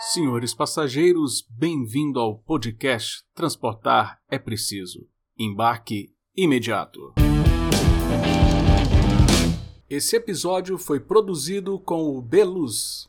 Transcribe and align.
Senhores 0.00 0.54
passageiros, 0.54 1.44
bem-vindo 1.50 2.20
ao 2.20 2.38
podcast 2.38 3.24
Transportar 3.34 4.20
é 4.30 4.38
Preciso. 4.38 5.08
Embarque 5.36 6.14
imediato. 6.36 7.14
Esse 9.90 10.14
episódio 10.14 10.78
foi 10.78 11.00
produzido 11.00 11.80
com 11.80 12.16
o 12.16 12.22
Beluz. 12.22 13.08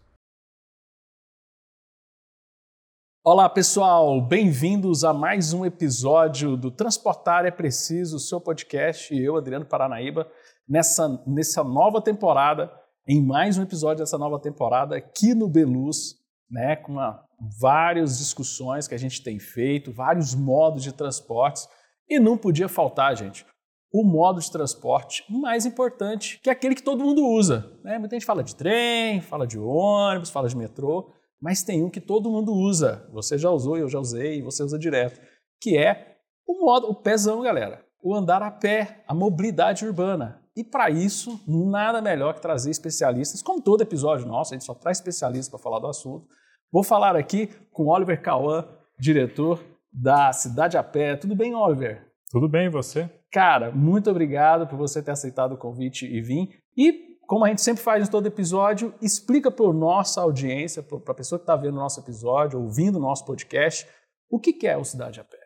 Olá 3.24 3.48
pessoal, 3.48 4.20
bem-vindos 4.20 5.04
a 5.04 5.14
mais 5.14 5.54
um 5.54 5.64
episódio 5.64 6.58
do 6.58 6.72
Transportar 6.72 7.46
é 7.46 7.52
Preciso, 7.52 8.18
seu 8.18 8.42
podcast, 8.42 9.14
e 9.14 9.24
eu, 9.24 9.38
Adriano 9.38 9.66
Paranaíba, 9.66 10.28
nessa, 10.68 11.24
nessa 11.28 11.64
nova 11.64 12.02
temporada, 12.02 12.72
em 13.08 13.24
mais 13.24 13.60
um 13.60 13.62
episódio 13.62 14.00
dessa 14.00 14.18
nova 14.18 14.40
temporada 14.40 14.96
aqui 14.96 15.36
no 15.36 15.48
Beluz, 15.48 16.18
né, 16.50 16.76
com 16.76 16.94
uma, 16.94 17.24
várias 17.60 18.18
discussões 18.18 18.88
que 18.88 18.96
a 18.96 19.00
gente 19.00 19.22
tem 19.24 19.40
feito, 19.40 19.92
vários 19.92 20.34
modos 20.34 20.84
de 20.84 20.92
transportes, 20.92 21.68
e 22.10 22.20
não 22.20 22.38
podia 22.38 22.68
faltar, 22.68 23.16
gente, 23.16 23.46
o 23.92 24.04
modo 24.04 24.40
de 24.40 24.52
transporte 24.52 25.24
mais 25.30 25.66
importante, 25.66 26.40
que 26.44 26.50
é 26.50 26.54
aquele 26.54 26.76
que 26.76 26.84
todo 26.84 27.04
mundo 27.04 27.26
usa. 27.26 27.72
Né? 27.84 27.98
Muita 27.98 28.16
gente 28.16 28.26
fala 28.26 28.44
de 28.44 28.56
trem, 28.56 29.22
fala 29.22 29.48
de 29.48 29.58
ônibus, 29.58 30.30
fala 30.30 30.48
de 30.48 30.56
metrô, 30.56 31.12
mas 31.42 31.64
tem 31.64 31.84
um 31.84 31.90
que 31.90 32.02
todo 32.02 32.30
mundo 32.30 32.54
usa. 32.54 33.08
Você 33.12 33.38
já 33.38 33.50
usou, 33.50 33.78
eu 33.78 33.90
já 33.90 34.00
usei, 34.00 34.42
você 34.42 34.64
usa 34.64 34.78
direto, 34.78 35.20
que 35.62 35.78
é 35.78 36.18
o 36.48 36.66
modo, 36.66 36.88
o 36.88 36.96
pezão, 36.96 37.42
galera. 37.42 37.86
O 38.02 38.16
andar 38.16 38.42
a 38.42 38.52
pé, 38.52 39.04
a 39.08 39.14
mobilidade 39.14 39.86
urbana. 39.86 40.39
E 40.56 40.64
para 40.64 40.90
isso, 40.90 41.40
nada 41.48 42.02
melhor 42.02 42.34
que 42.34 42.42
trazer 42.42 42.70
especialistas, 42.70 43.42
como 43.42 43.62
todo 43.62 43.82
episódio 43.82 44.28
nosso, 44.28 44.54
a 44.54 44.56
gente 44.56 44.66
só 44.66 44.74
traz 44.74 44.98
especialistas 44.98 45.50
para 45.50 45.60
falar 45.60 45.80
do 45.80 45.88
assunto. 45.88 46.28
Vou 46.72 46.84
falar 46.84 47.16
aqui 47.16 47.48
com 47.72 47.88
Oliver 47.88 48.22
Cauã, 48.22 48.68
diretor 49.00 49.64
da 49.92 50.32
Cidade 50.34 50.78
a 50.78 50.84
Pé. 50.84 51.16
Tudo 51.16 51.36
bem, 51.36 51.56
Oliver? 51.56 52.08
Tudo 52.30 52.48
bem, 52.48 52.68
e 52.68 52.70
você? 52.70 53.10
Cara, 53.32 53.72
muito 53.72 54.10
obrigado 54.10 54.68
por 54.68 54.78
você 54.78 55.02
ter 55.02 55.12
aceitado 55.12 55.54
o 55.54 55.58
convite 55.58 56.06
e 56.06 56.22
vir. 56.22 56.62
E, 56.78 57.18
como 57.28 57.46
a 57.46 57.50
gente 57.50 57.62
sempre 57.62 57.82
faz 57.82 58.08
em 58.08 58.12
todo 58.12 58.28
episódio, 58.28 58.94
explica 59.02 59.50
para 59.50 59.66
a 59.66 59.74
nossa 59.74 60.22
audiência, 60.22 60.84
para 60.84 60.98
a 61.08 61.16
pessoa 61.16 61.40
que 61.40 61.44
está 61.44 61.56
vendo 61.56 61.76
o 61.76 61.80
nosso 61.80 62.00
episódio, 62.00 62.62
ouvindo 62.62 62.98
o 62.98 63.02
nosso 63.02 63.26
podcast, 63.26 63.88
o 64.30 64.40
que 64.40 64.68
é 64.68 64.78
o 64.78 64.84
Cidade 64.84 65.20
a 65.20 65.24
Pé. 65.24 65.39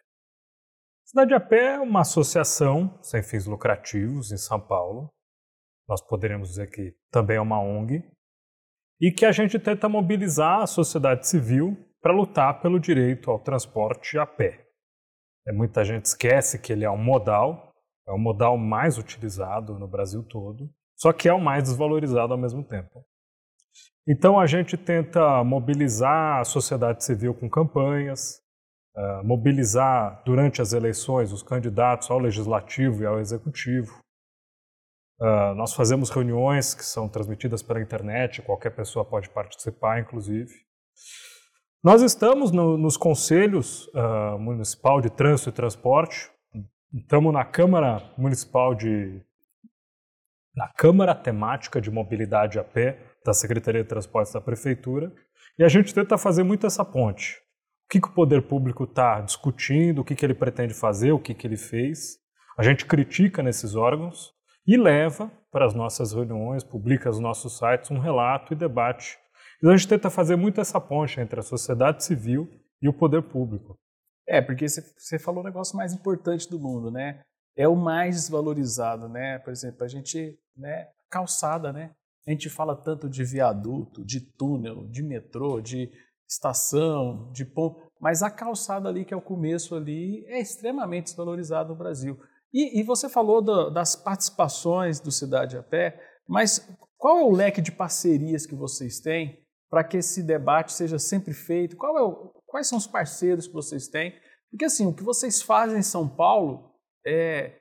Cidade 1.14 1.36
a 1.36 1.40
Pé 1.40 1.76
é 1.76 1.80
uma 1.80 2.02
associação 2.02 2.98
sem 3.00 3.22
fins 3.22 3.46
lucrativos 3.46 4.32
em 4.32 4.38
São 4.38 4.60
Paulo. 4.60 5.14
Nós 5.88 6.02
poderíamos 6.02 6.50
dizer 6.50 6.72
que 6.72 6.96
também 7.12 7.38
é 7.38 7.40
uma 7.40 7.60
ONG, 7.60 8.04
e 9.00 9.12
que 9.12 9.24
a 9.24 9.32
gente 9.32 9.60
tenta 9.60 9.88
mobilizar 9.88 10.64
a 10.64 10.66
sociedade 10.66 11.28
civil 11.28 11.78
para 12.02 12.12
lutar 12.12 12.60
pelo 12.62 12.80
direito 12.80 13.30
ao 13.30 13.38
transporte 13.38 14.18
a 14.18 14.26
pé. 14.26 14.66
É, 15.48 15.54
muita 15.54 15.86
gente 15.86 16.06
esquece 16.06 16.58
que 16.58 16.74
ele 16.74 16.84
é 16.84 16.90
um 16.90 16.98
modal, 16.98 17.72
é 18.08 18.12
o 18.12 18.18
modal 18.18 18.58
mais 18.58 18.98
utilizado 18.98 19.78
no 19.78 19.88
Brasil 19.88 20.24
todo, 20.24 20.68
só 20.98 21.14
que 21.14 21.30
é 21.30 21.34
o 21.34 21.40
mais 21.40 21.66
desvalorizado 21.66 22.34
ao 22.34 22.40
mesmo 22.40 22.64
tempo. 22.64 23.06
Então 24.08 24.40
a 24.40 24.48
gente 24.48 24.76
tenta 24.76 25.44
mobilizar 25.44 26.40
a 26.40 26.44
sociedade 26.44 27.04
civil 27.04 27.36
com 27.36 27.48
campanhas, 27.48 28.43
uh, 28.96 29.24
mobilizar 29.24 30.22
durante 30.26 30.62
as 30.62 30.74
eleições 30.74 31.32
os 31.32 31.44
candidatos 31.44 32.10
ao 32.10 32.20
legislativo 32.20 33.04
e 33.04 33.06
ao 33.06 33.20
executivo, 33.20 34.04
Uh, 35.20 35.54
nós 35.56 35.74
fazemos 35.74 36.10
reuniões 36.10 36.74
que 36.74 36.84
são 36.84 37.08
transmitidas 37.08 37.62
pela 37.62 37.82
internet, 37.82 38.42
qualquer 38.42 38.72
pessoa 38.72 39.06
pode 39.06 39.30
participar, 39.30 40.00
inclusive. 40.00 40.52
Nós 41.84 42.02
estamos 42.02 42.52
no, 42.52 42.78
nos 42.78 42.98
conselhos 42.98 43.88
uh, 43.90 44.38
municipal 44.40 45.00
de 45.00 45.10
trânsito 45.10 45.50
e 45.50 45.54
transporte, 45.54 46.30
estamos 46.94 47.32
na 47.32 47.46
Câmara 47.46 48.02
Municipal 48.18 48.74
de. 48.74 49.22
na 50.56 50.68
Câmara 50.74 51.14
Temática 51.14 51.80
de 51.80 51.92
Mobilidade 51.92 52.60
a 52.60 52.64
Pé 52.64 53.00
da 53.24 53.34
Secretaria 53.34 53.84
de 53.84 53.90
Transportes 53.90 54.34
da 54.34 54.42
Prefeitura, 54.42 55.14
e 55.58 55.64
a 55.64 55.70
gente 55.70 55.94
tenta 55.94 56.18
fazer 56.18 56.44
muito 56.44 56.66
essa 56.66 56.84
ponte. 56.84 57.43
O 57.94 57.96
que, 57.96 58.02
que 58.02 58.08
o 58.08 58.14
poder 58.14 58.42
público 58.42 58.86
está 58.86 59.22
discutindo, 59.22 60.00
o 60.00 60.04
que, 60.04 60.16
que 60.16 60.26
ele 60.26 60.34
pretende 60.34 60.74
fazer, 60.74 61.12
o 61.12 61.20
que, 61.20 61.36
que 61.36 61.46
ele 61.46 61.58
fez. 61.58 62.18
A 62.58 62.64
gente 62.64 62.88
critica 62.88 63.44
nesses 63.44 63.76
órgãos, 63.76 64.34
e 64.66 64.76
leva 64.76 65.32
para 65.52 65.64
as 65.64 65.76
nossas 65.76 66.12
reuniões, 66.12 66.64
publica 66.64 67.10
nos 67.10 67.20
nossos 67.20 67.56
sites 67.56 67.92
um 67.92 68.00
relato 68.00 68.52
e 68.52 68.56
debate. 68.56 69.16
Então 69.58 69.72
a 69.72 69.78
gente 69.78 69.88
tenta 69.88 70.10
fazer 70.10 70.36
muito 70.36 70.60
essa 70.60 70.82
ponte 70.82 71.20
entre 71.20 71.40
a 71.40 71.44
sociedade 71.44 72.04
civil 72.04 72.50
e 72.82 72.90
o 72.90 72.94
poder 72.94 73.22
público. 73.22 73.78
É, 74.28 74.42
porque 74.42 74.66
você 74.68 75.20
falou 75.20 75.42
o 75.42 75.46
negócio 75.46 75.78
mais 75.78 75.94
importante 75.94 76.50
do 76.50 76.60
mundo, 76.60 76.90
né? 76.90 77.22
É 77.56 77.68
o 77.68 77.76
mais 77.76 78.16
desvalorizado, 78.16 79.08
né? 79.08 79.38
Por 79.38 79.52
exemplo, 79.52 79.84
a 79.84 79.88
gente, 79.88 80.36
né, 80.58 80.88
calçada, 81.12 81.72
né? 81.72 81.92
A 82.26 82.32
gente 82.32 82.50
fala 82.50 82.76
tanto 82.76 83.08
de 83.08 83.24
viaduto, 83.24 84.04
de 84.04 84.20
túnel, 84.20 84.88
de 84.88 85.04
metrô, 85.04 85.62
de 85.62 85.92
estação, 86.28 87.32
de 87.32 87.46
ponto, 87.46 87.80
mas 88.00 88.22
a 88.22 88.30
calçada 88.30 88.90
ali 88.90 89.06
que 89.06 89.14
é 89.14 89.18
o 89.18 89.22
começo 89.22 89.76
ali 89.76 90.26
é 90.28 90.40
extremamente 90.40 91.06
desvalorizada 91.06 91.70
no 91.70 91.76
Brasil. 91.76 92.20
E, 92.54 92.80
e 92.80 92.84
você 92.84 93.10
falou 93.10 93.42
do, 93.42 93.70
das 93.70 93.96
participações 93.96 95.00
do 95.00 95.12
Cidade 95.12 95.58
a 95.58 95.64
Pé, 95.64 96.00
mas 96.28 96.70
qual 96.98 97.18
é 97.20 97.24
o 97.24 97.32
leque 97.32 97.62
de 97.62 97.72
parcerias 97.72 98.46
que 98.46 98.56
vocês 98.56 99.00
têm 99.00 99.44
para 99.70 99.84
que 99.84 99.98
esse 99.98 100.22
debate 100.22 100.72
seja 100.72 101.00
sempre 101.00 101.34
feito? 101.34 101.76
É 101.76 102.02
o, 102.02 102.32
quais 102.46 102.68
são 102.68 102.78
os 102.78 102.88
parceiros 102.88 103.48
que 103.48 103.54
vocês 103.54 103.88
têm? 103.88 104.14
Porque 104.52 104.66
assim, 104.66 104.86
o 104.86 104.94
que 104.94 105.04
vocês 105.04 105.42
fazem 105.42 105.80
em 105.80 105.84
São 105.84 106.08
Paulo, 106.08 106.72
é, 107.06 107.60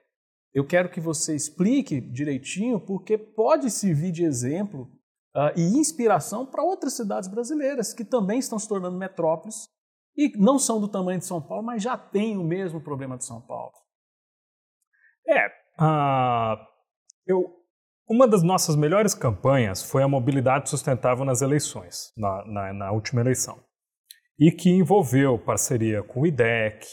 eu 0.52 0.66
quero 0.66 0.90
que 0.90 1.00
você 1.00 1.34
explique 1.34 2.00
direitinho, 2.00 2.78
porque 2.78 3.16
pode 3.16 3.70
servir 3.70 4.12
de 4.12 4.24
exemplo 4.24 4.90
uh, 5.36 5.58
e 5.58 5.62
inspiração 5.78 6.46
para 6.46 6.62
outras 6.62 6.94
cidades 6.94 7.28
brasileiras 7.28 7.92
que 7.92 8.04
também 8.04 8.38
estão 8.38 8.58
se 8.58 8.68
tornando 8.68 8.96
metrópoles 8.96 9.68
e 10.16 10.36
não 10.38 10.58
são 10.58 10.80
do 10.80 10.88
tamanho 10.88 11.18
de 11.18 11.24
São 11.24 11.40
Paulo, 11.40 11.64
mas 11.64 11.82
já 11.82 11.96
têm 11.96 12.36
o 12.36 12.44
mesmo 12.44 12.80
problema 12.80 13.16
de 13.16 13.24
São 13.24 13.40
Paulo. 13.40 13.72
É, 15.26 15.46
uh, 15.80 16.56
eu, 17.26 17.62
uma 18.08 18.28
das 18.28 18.42
nossas 18.42 18.76
melhores 18.76 19.14
campanhas 19.14 19.82
foi 19.82 20.02
a 20.02 20.08
mobilidade 20.08 20.68
sustentável 20.68 21.24
nas 21.24 21.40
eleições, 21.40 22.12
na, 22.16 22.44
na, 22.46 22.72
na 22.72 22.92
última 22.92 23.20
eleição, 23.20 23.58
e 24.38 24.50
que 24.50 24.70
envolveu 24.70 25.38
parceria 25.38 26.02
com 26.02 26.22
o 26.22 26.26
IDEC, 26.26 26.86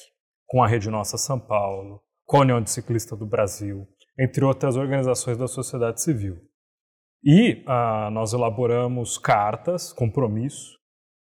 com 0.47 0.63
a 0.63 0.67
Rede 0.67 0.89
Nossa 0.89 1.17
São 1.17 1.39
Paulo, 1.39 2.01
com 2.25 2.37
a 2.37 2.41
União 2.41 2.61
de 2.61 2.69
Ciclistas 2.69 3.17
do 3.17 3.25
Brasil, 3.25 3.87
entre 4.17 4.45
outras 4.45 4.77
organizações 4.77 5.37
da 5.37 5.47
sociedade 5.47 6.01
civil. 6.01 6.37
E 7.23 7.63
uh, 7.63 8.09
nós 8.11 8.33
elaboramos 8.33 9.17
cartas, 9.17 9.91
compromisso, 9.91 10.77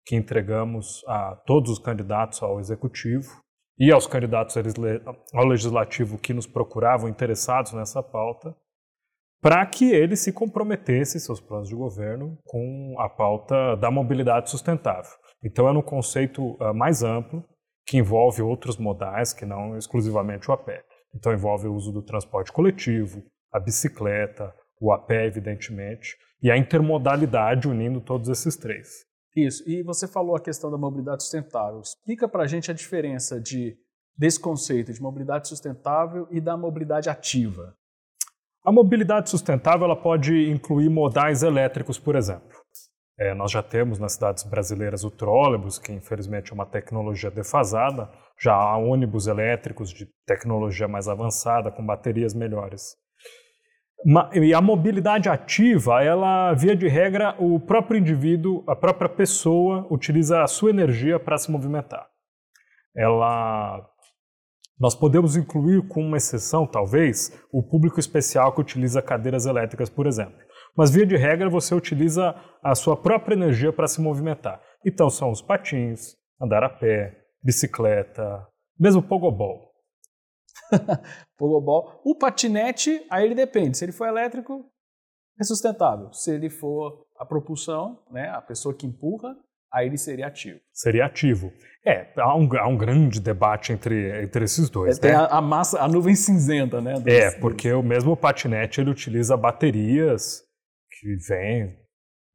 que 0.04 0.14
entregamos 0.14 1.02
a 1.08 1.34
todos 1.46 1.70
os 1.70 1.78
candidatos 1.78 2.42
ao 2.42 2.60
executivo, 2.60 3.40
e 3.78 3.92
aos 3.92 4.06
candidatos 4.06 4.56
ao 5.34 5.44
legislativo 5.44 6.18
que 6.18 6.32
nos 6.32 6.46
procuravam 6.46 7.08
interessados 7.08 7.72
nessa 7.72 8.02
pauta, 8.02 8.56
para 9.42 9.64
que 9.66 9.90
eles 9.90 10.20
se 10.20 10.32
comprometessem, 10.32 11.20
seus 11.20 11.40
planos 11.40 11.68
de 11.68 11.74
governo, 11.74 12.38
com 12.44 12.94
a 12.98 13.08
pauta 13.08 13.76
da 13.76 13.90
mobilidade 13.90 14.50
sustentável. 14.50 15.12
Então, 15.44 15.68
é 15.68 15.70
um 15.70 15.82
conceito 15.82 16.54
uh, 16.54 16.74
mais 16.74 17.02
amplo, 17.02 17.44
que 17.86 17.98
envolve 17.98 18.42
outros 18.42 18.78
modais 18.78 19.32
que 19.32 19.44
não 19.44 19.76
exclusivamente 19.76 20.50
o 20.50 20.54
a 20.54 20.56
pé. 20.56 20.82
Então, 21.14 21.32
envolve 21.32 21.68
o 21.68 21.74
uso 21.74 21.92
do 21.92 22.02
transporte 22.02 22.50
coletivo, 22.50 23.22
a 23.52 23.60
bicicleta, 23.60 24.52
o 24.80 24.92
a 24.92 24.98
pé, 24.98 25.26
evidentemente, 25.26 26.16
e 26.42 26.50
a 26.50 26.56
intermodalidade 26.56 27.68
unindo 27.68 28.00
todos 28.00 28.28
esses 28.28 28.56
três. 28.56 29.06
Isso. 29.34 29.68
E 29.68 29.82
você 29.82 30.08
falou 30.08 30.34
a 30.34 30.40
questão 30.40 30.70
da 30.70 30.78
mobilidade 30.78 31.22
sustentável. 31.22 31.80
Explica 31.80 32.26
para 32.26 32.44
a 32.44 32.46
gente 32.46 32.70
a 32.70 32.74
diferença 32.74 33.40
de, 33.40 33.76
desse 34.16 34.40
conceito 34.40 34.92
de 34.92 35.02
mobilidade 35.02 35.48
sustentável 35.48 36.26
e 36.30 36.40
da 36.40 36.56
mobilidade 36.56 37.10
ativa. 37.10 37.74
A 38.64 38.72
mobilidade 38.72 39.30
sustentável 39.30 39.84
ela 39.84 39.94
pode 39.94 40.50
incluir 40.50 40.88
modais 40.88 41.42
elétricos, 41.42 41.98
por 41.98 42.16
exemplo. 42.16 42.56
É, 43.18 43.32
nós 43.32 43.50
já 43.50 43.62
temos 43.62 43.98
nas 43.98 44.12
cidades 44.12 44.42
brasileiras 44.42 45.04
o 45.04 45.10
trólebus, 45.10 45.78
que 45.78 45.92
infelizmente 45.92 46.50
é 46.50 46.54
uma 46.54 46.66
tecnologia 46.66 47.30
defasada. 47.30 48.10
Já 48.38 48.54
há 48.54 48.76
ônibus 48.76 49.26
elétricos 49.26 49.90
de 49.90 50.06
tecnologia 50.26 50.88
mais 50.88 51.08
avançada, 51.08 51.70
com 51.70 51.84
baterias 51.84 52.34
melhores. 52.34 52.96
E 54.34 54.54
a 54.54 54.60
mobilidade 54.60 55.28
ativa, 55.28 56.02
ela, 56.02 56.52
via 56.52 56.76
de 56.76 56.86
regra, 56.86 57.34
o 57.38 57.58
próprio 57.58 57.98
indivíduo, 57.98 58.62
a 58.68 58.76
própria 58.76 59.08
pessoa, 59.08 59.86
utiliza 59.90 60.42
a 60.42 60.46
sua 60.46 60.70
energia 60.70 61.18
para 61.18 61.38
se 61.38 61.50
movimentar. 61.50 62.06
Ela, 62.94 63.84
nós 64.78 64.94
podemos 64.94 65.36
incluir, 65.36 65.88
com 65.88 66.02
uma 66.02 66.18
exceção, 66.18 66.66
talvez, 66.66 67.32
o 67.52 67.62
público 67.62 67.98
especial 67.98 68.54
que 68.54 68.60
utiliza 68.60 69.02
cadeiras 69.02 69.44
elétricas, 69.46 69.90
por 69.90 70.06
exemplo. 70.06 70.36
Mas, 70.76 70.90
via 70.90 71.06
de 71.06 71.16
regra, 71.16 71.48
você 71.48 71.74
utiliza 71.74 72.34
a 72.62 72.74
sua 72.74 72.96
própria 72.96 73.34
energia 73.34 73.72
para 73.72 73.88
se 73.88 74.00
movimentar. 74.00 74.60
Então 74.84 75.10
são 75.10 75.30
os 75.30 75.42
patins, 75.42 76.14
andar 76.40 76.62
a 76.62 76.68
pé, 76.68 77.16
bicicleta, 77.42 78.46
mesmo 78.78 79.02
pogobol. 79.02 79.65
pogobol. 81.36 82.00
O 82.04 82.14
patinete, 82.16 83.04
aí 83.10 83.24
ele 83.24 83.34
depende. 83.34 83.76
Se 83.76 83.84
ele 83.84 83.92
for 83.92 84.06
elétrico, 84.06 84.64
é 85.38 85.44
sustentável. 85.44 86.12
Se 86.12 86.32
ele 86.32 86.50
for 86.50 87.06
a 87.18 87.24
propulsão, 87.24 88.02
né, 88.10 88.28
a 88.30 88.40
pessoa 88.40 88.74
que 88.74 88.86
empurra, 88.86 89.36
aí 89.72 89.86
ele 89.86 89.98
seria 89.98 90.26
ativo. 90.26 90.58
Seria 90.72 91.06
ativo. 91.06 91.52
É, 91.84 92.12
há 92.16 92.34
um, 92.34 92.48
há 92.58 92.66
um 92.66 92.76
grande 92.76 93.20
debate 93.20 93.72
entre, 93.72 94.22
entre 94.22 94.44
esses 94.44 94.68
dois. 94.70 94.98
É, 94.98 95.00
tem 95.00 95.12
né? 95.12 95.18
a, 95.18 95.38
a, 95.38 95.40
massa, 95.40 95.80
a 95.80 95.88
nuvem 95.88 96.14
cinzenta, 96.14 96.80
né? 96.80 96.94
Dos, 96.94 97.12
é, 97.12 97.30
porque 97.38 97.70
dos... 97.70 97.80
o 97.80 97.82
mesmo 97.82 98.16
patinete 98.16 98.80
ele 98.80 98.90
utiliza 98.90 99.36
baterias 99.36 100.42
que 100.90 101.16
vêm 101.28 101.76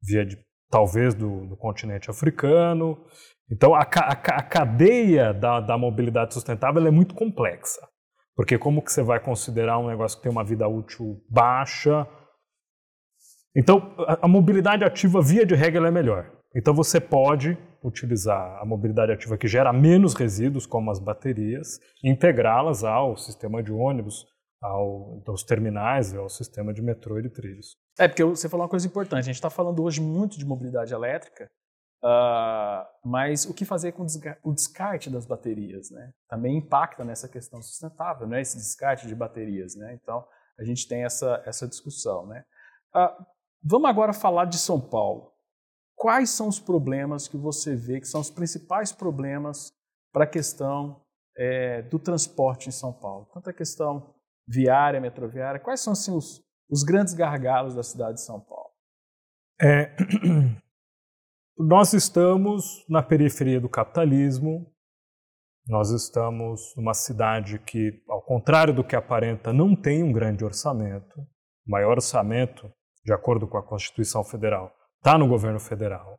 via 0.02 0.24
de, 0.24 0.38
talvez 0.70 1.14
do, 1.14 1.46
do 1.46 1.56
continente 1.56 2.10
africano. 2.10 3.04
Então 3.50 3.74
a, 3.74 3.80
a, 3.82 4.12
a 4.12 4.42
cadeia 4.42 5.34
da, 5.34 5.60
da 5.60 5.76
mobilidade 5.76 6.32
sustentável 6.32 6.86
é 6.86 6.90
muito 6.90 7.14
complexa. 7.14 7.80
Porque 8.34 8.58
como 8.58 8.82
que 8.82 8.92
você 8.92 9.02
vai 9.02 9.20
considerar 9.20 9.78
um 9.78 9.88
negócio 9.88 10.16
que 10.16 10.22
tem 10.22 10.32
uma 10.32 10.44
vida 10.44 10.66
útil 10.66 11.22
baixa? 11.28 12.06
Então, 13.54 13.94
a, 13.98 14.26
mobilidade 14.26 14.84
ativa, 14.84 15.20
via 15.20 15.44
de 15.44 15.54
regra, 15.54 15.88
é 15.88 15.90
melhor. 15.90 16.30
Então 16.54 16.74
você 16.74 17.00
pode 17.00 17.56
utilizar 17.82 18.58
a 18.60 18.64
mobilidade 18.64 19.12
ativa 19.12 19.36
que 19.36 19.48
gera 19.48 19.72
menos 19.72 20.14
resíduos, 20.14 20.66
como 20.66 20.90
as 20.90 20.98
baterias, 20.98 21.78
integrá-las 22.02 22.84
ao 22.84 23.16
sistema 23.16 23.62
de 23.62 23.72
ônibus, 23.72 24.26
ao, 24.62 25.22
aos 25.26 25.42
terminais, 25.42 26.14
ao 26.14 26.28
sistema 26.28 26.72
de 26.72 26.80
metrô 26.80 27.18
e 27.18 27.22
de 27.22 27.30
trilhos. 27.30 27.76
É, 27.98 28.06
porque 28.06 28.22
você 28.22 28.48
falou 28.48 28.64
uma 28.64 28.70
coisa 28.70 28.86
importante. 28.86 29.20
A 29.20 29.24
gente 29.24 29.34
está 29.34 29.50
falando 29.50 29.82
hoje 29.82 30.00
muito 30.00 30.38
de 30.38 30.46
mobilidade 30.46 30.94
elétrica, 30.94 31.50
uh, 32.04 32.86
mas 33.04 33.44
o 33.44 33.54
que 33.54 33.64
fazer 33.64 33.92
com 33.92 34.06
o 34.42 34.52
descarte 34.52 35.10
das 35.10 35.26
baterias? 35.26 35.90
Né? 35.90 36.12
Também 36.28 36.58
impacta 36.58 37.04
nessa 37.04 37.28
questão 37.28 37.62
sustentável, 37.62 38.26
né? 38.26 38.40
esse 38.40 38.56
descarte 38.56 39.06
de 39.06 39.14
baterias. 39.14 39.74
Né? 39.74 39.98
Então, 40.00 40.24
a 40.58 40.64
gente 40.64 40.86
tem 40.86 41.04
essa, 41.04 41.42
essa 41.46 41.66
discussão. 41.66 42.26
Né? 42.26 42.44
Uh, 42.94 43.24
vamos 43.62 43.88
agora 43.88 44.12
falar 44.12 44.44
de 44.44 44.58
São 44.58 44.80
Paulo 44.80 45.32
quais 46.02 46.30
são 46.30 46.48
os 46.48 46.58
problemas 46.58 47.28
que 47.28 47.36
você 47.36 47.76
vê 47.76 48.00
que 48.00 48.08
são 48.08 48.20
os 48.20 48.28
principais 48.28 48.90
problemas 48.90 49.72
para 50.12 50.24
a 50.24 50.26
questão 50.26 51.00
é, 51.36 51.82
do 51.82 51.96
transporte 51.96 52.68
em 52.68 52.72
São 52.72 52.92
Paulo? 52.92 53.28
Tanto 53.32 53.48
a 53.48 53.52
questão 53.52 54.12
viária, 54.44 55.00
metroviária, 55.00 55.60
quais 55.60 55.80
são 55.80 55.92
assim, 55.92 56.12
os, 56.12 56.42
os 56.68 56.82
grandes 56.82 57.14
gargalos 57.14 57.76
da 57.76 57.84
cidade 57.84 58.14
de 58.14 58.22
São 58.22 58.40
Paulo? 58.40 58.72
É, 59.60 59.94
nós 61.58 61.92
estamos 61.92 62.84
na 62.88 63.02
periferia 63.02 63.60
do 63.60 63.68
capitalismo, 63.68 64.66
nós 65.68 65.90
estamos 65.90 66.74
numa 66.76 66.94
cidade 66.94 67.58
que, 67.58 68.02
ao 68.08 68.22
contrário 68.22 68.74
do 68.74 68.82
que 68.82 68.96
aparenta, 68.96 69.52
não 69.52 69.76
tem 69.76 70.02
um 70.02 70.12
grande 70.12 70.44
orçamento. 70.44 71.20
O 71.66 71.70
maior 71.70 71.92
orçamento, 71.92 72.68
de 73.04 73.12
acordo 73.12 73.46
com 73.46 73.56
a 73.56 73.62
Constituição 73.62 74.24
Federal, 74.24 74.72
está 74.96 75.16
no 75.16 75.28
governo 75.28 75.60
federal. 75.60 76.18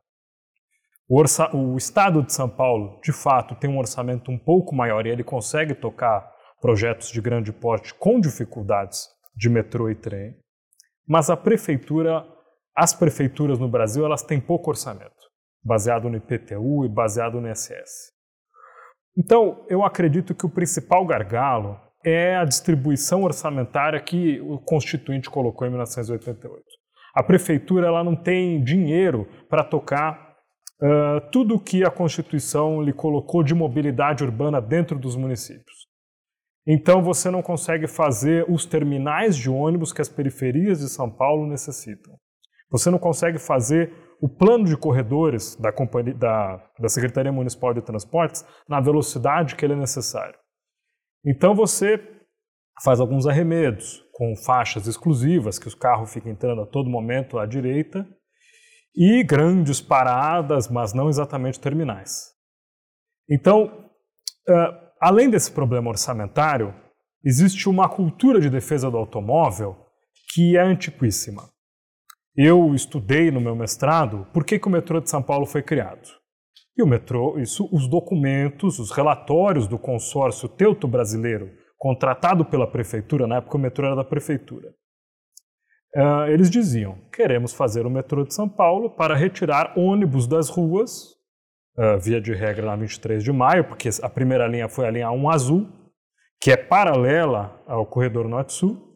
O, 1.10 1.22
o, 1.58 1.78
Estado 1.78 2.24
de 2.24 2.32
São 2.32 2.50
Paulo, 2.50 3.00
de 3.04 3.12
fato, 3.12 3.56
tem 3.56 3.70
um 3.70 3.78
orçamento 3.78 4.32
um 4.32 4.38
pouco 4.38 4.74
maior 4.74 5.06
e 5.06 5.10
ele 5.10 5.24
consegue 5.24 5.76
tocar 5.76 6.32
projetos 6.62 7.10
de 7.10 7.22
grande 7.22 7.52
porte 7.52 7.94
com 7.94 8.20
dificuldades 8.20 9.10
de 9.36 9.50
metrô 9.50 9.90
e 9.90 9.96
trem. 9.96 10.38
Mas 11.06 11.30
a 11.30 11.36
prefeitura, 11.36 12.26
as 12.76 12.94
prefeituras 12.94 13.60
no 13.60 13.68
Brasil, 13.68 14.06
elas 14.06 14.24
têm 14.24 14.40
pouco 14.40 14.70
orçamento, 14.70 15.23
baseado 15.64 16.10
no 16.10 16.18
IPTU 16.18 16.86
e 16.86 16.90
baseado 16.90 17.40
no 17.40 17.50
ISS. 17.50 18.12
Então, 19.18 19.66
eu 19.70 19.84
acredito 19.84 20.34
que 20.34 20.46
o 20.46 20.50
principal 20.50 21.06
gargalo 21.06 21.80
é 22.04 22.36
a 22.36 22.44
distribuição 22.46 23.24
orçamentária 23.24 24.00
que 24.02 24.42
o 24.42 24.60
Constituinte 24.60 25.30
colocou 25.30 25.66
em 25.66 25.70
1988. 25.70 26.64
A 27.16 27.24
prefeitura 27.24 27.88
ela 27.88 28.04
não 28.04 28.16
tem 28.16 28.62
dinheiro 28.64 29.28
para 29.48 29.64
tocar 29.64 30.36
uh, 30.82 31.22
tudo 31.32 31.56
o 31.56 31.60
que 31.60 31.86
a 31.86 31.92
Constituição 31.92 32.82
lhe 32.82 32.92
colocou 32.92 33.44
de 33.44 33.54
mobilidade 33.54 34.24
urbana 34.24 34.60
dentro 34.60 34.98
dos 34.98 35.16
municípios. 35.16 35.88
Então 36.66 37.02
você 37.04 37.30
não 37.30 37.42
consegue 37.42 37.88
fazer 37.88 38.46
os 38.50 38.66
terminais 38.66 39.36
de 39.36 39.50
ônibus 39.50 39.94
que 39.94 40.02
as 40.02 40.10
periferias 40.10 40.80
de 40.80 40.90
São 40.90 41.10
Paulo 41.10 41.46
necessitam. 41.46 42.16
Você 42.72 42.90
não 42.90 42.98
consegue 42.98 43.38
fazer 43.38 43.94
o 44.24 44.30
plano 44.30 44.64
de 44.64 44.78
corredores 44.78 45.54
da, 45.58 45.70
companhia, 45.70 46.14
da, 46.14 46.56
da 46.80 46.88
Secretaria 46.88 47.30
Municipal 47.30 47.74
de 47.74 47.82
Transportes 47.82 48.46
na 48.70 48.80
velocidade 48.80 49.54
que 49.54 49.66
ele 49.66 49.74
é 49.74 49.76
necessário. 49.76 50.40
Então 51.26 51.54
você 51.54 52.02
faz 52.82 53.02
alguns 53.02 53.28
arremedos, 53.28 54.02
com 54.14 54.34
faixas 54.38 54.88
exclusivas, 54.88 55.60
que 55.60 55.68
os 55.68 55.76
carros 55.76 56.14
ficam 56.14 56.32
entrando 56.32 56.62
a 56.62 56.66
todo 56.66 56.90
momento 56.90 57.38
à 57.38 57.46
direita, 57.46 58.08
e 58.96 59.26
grandes 59.26 59.82
paradas, 59.82 60.70
mas 60.70 60.94
não 60.94 61.10
exatamente 61.10 61.60
terminais. 61.60 62.32
Então, 63.30 63.66
uh, 64.48 64.90
além 65.02 65.30
desse 65.30 65.52
problema 65.52 65.90
orçamentário, 65.90 66.74
existe 67.26 67.68
uma 67.68 67.90
cultura 67.90 68.40
de 68.40 68.50
defesa 68.50 68.90
do 68.90 68.96
automóvel 68.96 69.76
que 70.34 70.56
é 70.56 70.62
antiquíssima. 70.62 71.53
Eu 72.36 72.74
estudei 72.74 73.30
no 73.30 73.40
meu 73.40 73.56
mestrado 73.56 74.28
por 74.34 74.44
que, 74.44 74.58
que 74.58 74.68
o 74.68 74.72
metrô 74.72 75.00
de 75.00 75.10
São 75.10 75.22
Paulo 75.22 75.46
foi 75.46 75.62
criado. 75.62 76.10
E 76.76 76.82
o 76.82 76.88
metrô, 76.88 77.38
isso, 77.38 77.70
os 77.72 77.88
documentos, 77.88 78.80
os 78.80 78.90
relatórios 78.90 79.68
do 79.68 79.78
consórcio 79.78 80.50
Teuto 80.50 80.88
Brasileiro 80.88 81.52
contratado 81.78 82.46
pela 82.46 82.66
prefeitura, 82.66 83.28
na 83.28 83.36
época 83.36 83.58
o 83.58 83.60
metrô 83.60 83.86
era 83.86 83.96
da 83.96 84.04
prefeitura. 84.06 84.70
Uh, 85.96 86.26
eles 86.32 86.50
diziam: 86.50 86.98
queremos 87.12 87.54
fazer 87.54 87.86
o 87.86 87.90
metrô 87.90 88.24
de 88.24 88.34
São 88.34 88.50
Paulo 88.50 88.90
para 88.90 89.16
retirar 89.16 89.78
ônibus 89.78 90.26
das 90.26 90.50
ruas, 90.50 91.10
uh, 91.78 92.00
via 92.02 92.20
de 92.20 92.34
regra 92.34 92.66
na 92.66 92.76
23 92.76 93.24
de 93.24 93.32
maio, 93.32 93.66
porque 93.66 93.90
a 94.02 94.10
primeira 94.10 94.48
linha 94.48 94.68
foi 94.68 94.88
a 94.88 94.92
linha 94.92 95.12
1 95.12 95.30
azul, 95.30 95.68
que 96.42 96.52
é 96.52 96.58
paralela 96.58 97.62
ao 97.68 97.86
corredor 97.86 98.28
norte-sul, 98.28 98.93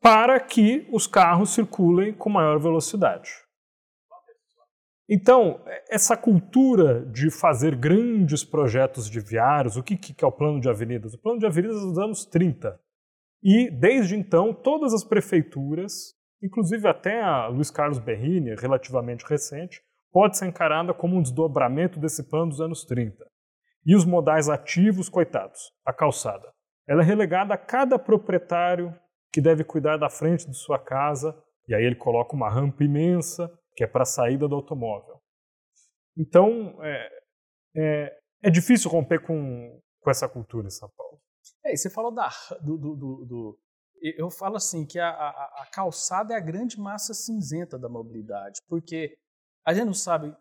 para 0.00 0.40
que 0.40 0.88
os 0.90 1.06
carros 1.06 1.50
circulem 1.50 2.12
com 2.12 2.30
maior 2.30 2.58
velocidade. 2.58 3.30
Então, 5.12 5.60
essa 5.90 6.16
cultura 6.16 7.04
de 7.06 7.30
fazer 7.30 7.74
grandes 7.74 8.44
projetos 8.44 9.10
de 9.10 9.20
viários, 9.20 9.76
o 9.76 9.82
que, 9.82 9.96
que 9.96 10.24
é 10.24 10.26
o 10.26 10.32
plano 10.32 10.60
de 10.60 10.68
avenidas? 10.68 11.12
O 11.12 11.20
plano 11.20 11.40
de 11.40 11.46
avenidas 11.46 11.78
é 11.78 11.80
dos 11.80 11.98
anos 11.98 12.24
30. 12.24 12.80
E, 13.42 13.70
desde 13.70 14.14
então, 14.14 14.54
todas 14.54 14.94
as 14.94 15.02
prefeituras, 15.02 16.14
inclusive 16.40 16.86
até 16.86 17.20
a 17.20 17.48
Luiz 17.48 17.70
Carlos 17.72 17.98
Berrini, 17.98 18.54
relativamente 18.54 19.24
recente, 19.24 19.82
pode 20.12 20.38
ser 20.38 20.46
encarada 20.46 20.94
como 20.94 21.16
um 21.16 21.22
desdobramento 21.22 21.98
desse 21.98 22.22
plano 22.28 22.50
dos 22.50 22.60
anos 22.60 22.84
30. 22.84 23.26
E 23.84 23.96
os 23.96 24.04
modais 24.04 24.48
ativos, 24.48 25.08
coitados, 25.08 25.72
a 25.84 25.92
calçada. 25.92 26.52
Ela 26.88 27.02
é 27.02 27.04
relegada 27.04 27.52
a 27.54 27.58
cada 27.58 27.98
proprietário 27.98 28.94
que 29.32 29.40
deve 29.40 29.64
cuidar 29.64 29.96
da 29.96 30.10
frente 30.10 30.48
de 30.48 30.56
sua 30.56 30.78
casa, 30.78 31.36
e 31.68 31.74
aí 31.74 31.84
ele 31.84 31.96
coloca 31.96 32.34
uma 32.34 32.50
rampa 32.50 32.82
imensa, 32.82 33.50
que 33.76 33.84
é 33.84 33.86
para 33.86 34.02
a 34.02 34.06
saída 34.06 34.48
do 34.48 34.54
automóvel. 34.54 35.20
Então, 36.16 36.76
é, 36.82 37.22
é, 37.76 38.18
é, 38.42 38.50
difícil 38.50 38.90
romper 38.90 39.22
com, 39.22 39.80
com 40.00 40.10
essa 40.10 40.28
cultura 40.28 40.66
em 40.66 40.70
São 40.70 40.90
Paulo. 40.96 41.20
É, 41.64 41.74
você 41.74 41.88
falou 41.88 42.12
da, 42.12 42.28
do, 42.60 42.76
do, 42.76 42.96
do, 42.96 43.24
do 43.24 43.58
Eu 44.02 44.30
falo 44.30 44.56
assim, 44.56 44.84
que 44.84 44.98
a, 44.98 45.08
a, 45.08 45.62
a, 45.62 45.66
calçada 45.72 46.34
é 46.34 46.36
a 46.36 46.40
grande 46.40 46.78
massa 46.78 47.14
cinzenta 47.14 47.78
da 47.78 47.88
mobilidade, 47.88 48.60
porque 48.68 49.16
a 49.64 49.72
gente 49.72 49.86
não 49.86 49.94
sabe, 49.94 50.34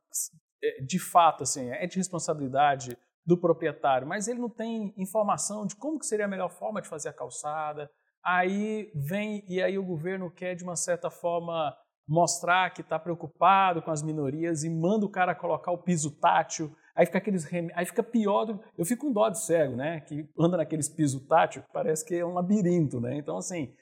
é, 0.63 0.81
de 0.81 0.99
fato, 0.99 1.43
assim, 1.43 1.69
é 1.69 1.85
de 1.85 1.97
responsabilidade 1.97 2.97
do 3.25 3.37
proprietário, 3.37 4.07
mas 4.07 4.27
ele 4.27 4.39
não 4.39 4.49
tem 4.49 4.93
informação 4.97 5.65
de 5.67 5.75
como 5.75 5.99
que 5.99 6.07
seria 6.07 6.25
a 6.25 6.29
melhor 6.29 6.49
forma 6.49 6.81
de 6.81 6.87
fazer 6.87 7.09
a 7.09 7.13
calçada. 7.13 7.89
Aí 8.23 8.91
vem 8.93 9.45
e 9.47 9.61
aí 9.61 9.77
o 9.77 9.85
governo 9.85 10.29
quer 10.29 10.55
de 10.55 10.63
uma 10.63 10.75
certa 10.75 11.09
forma 11.09 11.75
mostrar 12.07 12.71
que 12.71 12.81
está 12.81 12.97
preocupado 12.97 13.81
com 13.81 13.91
as 13.91 14.01
minorias 14.01 14.63
e 14.63 14.69
manda 14.69 15.05
o 15.05 15.11
cara 15.11 15.35
colocar 15.35 15.71
o 15.71 15.77
piso 15.77 16.19
tátil. 16.19 16.75
Aí 16.95 17.05
fica 17.05 17.19
aqueles 17.19 17.45
rem... 17.45 17.69
aí 17.75 17.85
fica 17.85 18.01
pior. 18.01 18.45
Do... 18.45 18.59
Eu 18.77 18.83
fico 18.83 19.05
com 19.05 19.13
dó 19.13 19.29
de 19.29 19.39
cego, 19.39 19.75
né? 19.75 20.01
Que 20.01 20.27
anda 20.37 20.57
naqueles 20.57 20.89
piso 20.89 21.25
tátil, 21.27 21.63
parece 21.71 22.03
que 22.03 22.15
é 22.15 22.25
um 22.25 22.33
labirinto, 22.33 22.99
né? 22.99 23.15
Então 23.15 23.37
assim 23.37 23.73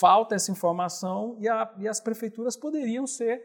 falta 0.00 0.34
essa 0.34 0.50
informação 0.50 1.36
e, 1.40 1.48
a... 1.48 1.74
e 1.78 1.86
as 1.86 2.00
prefeituras 2.00 2.56
poderiam 2.56 3.06
ser 3.06 3.42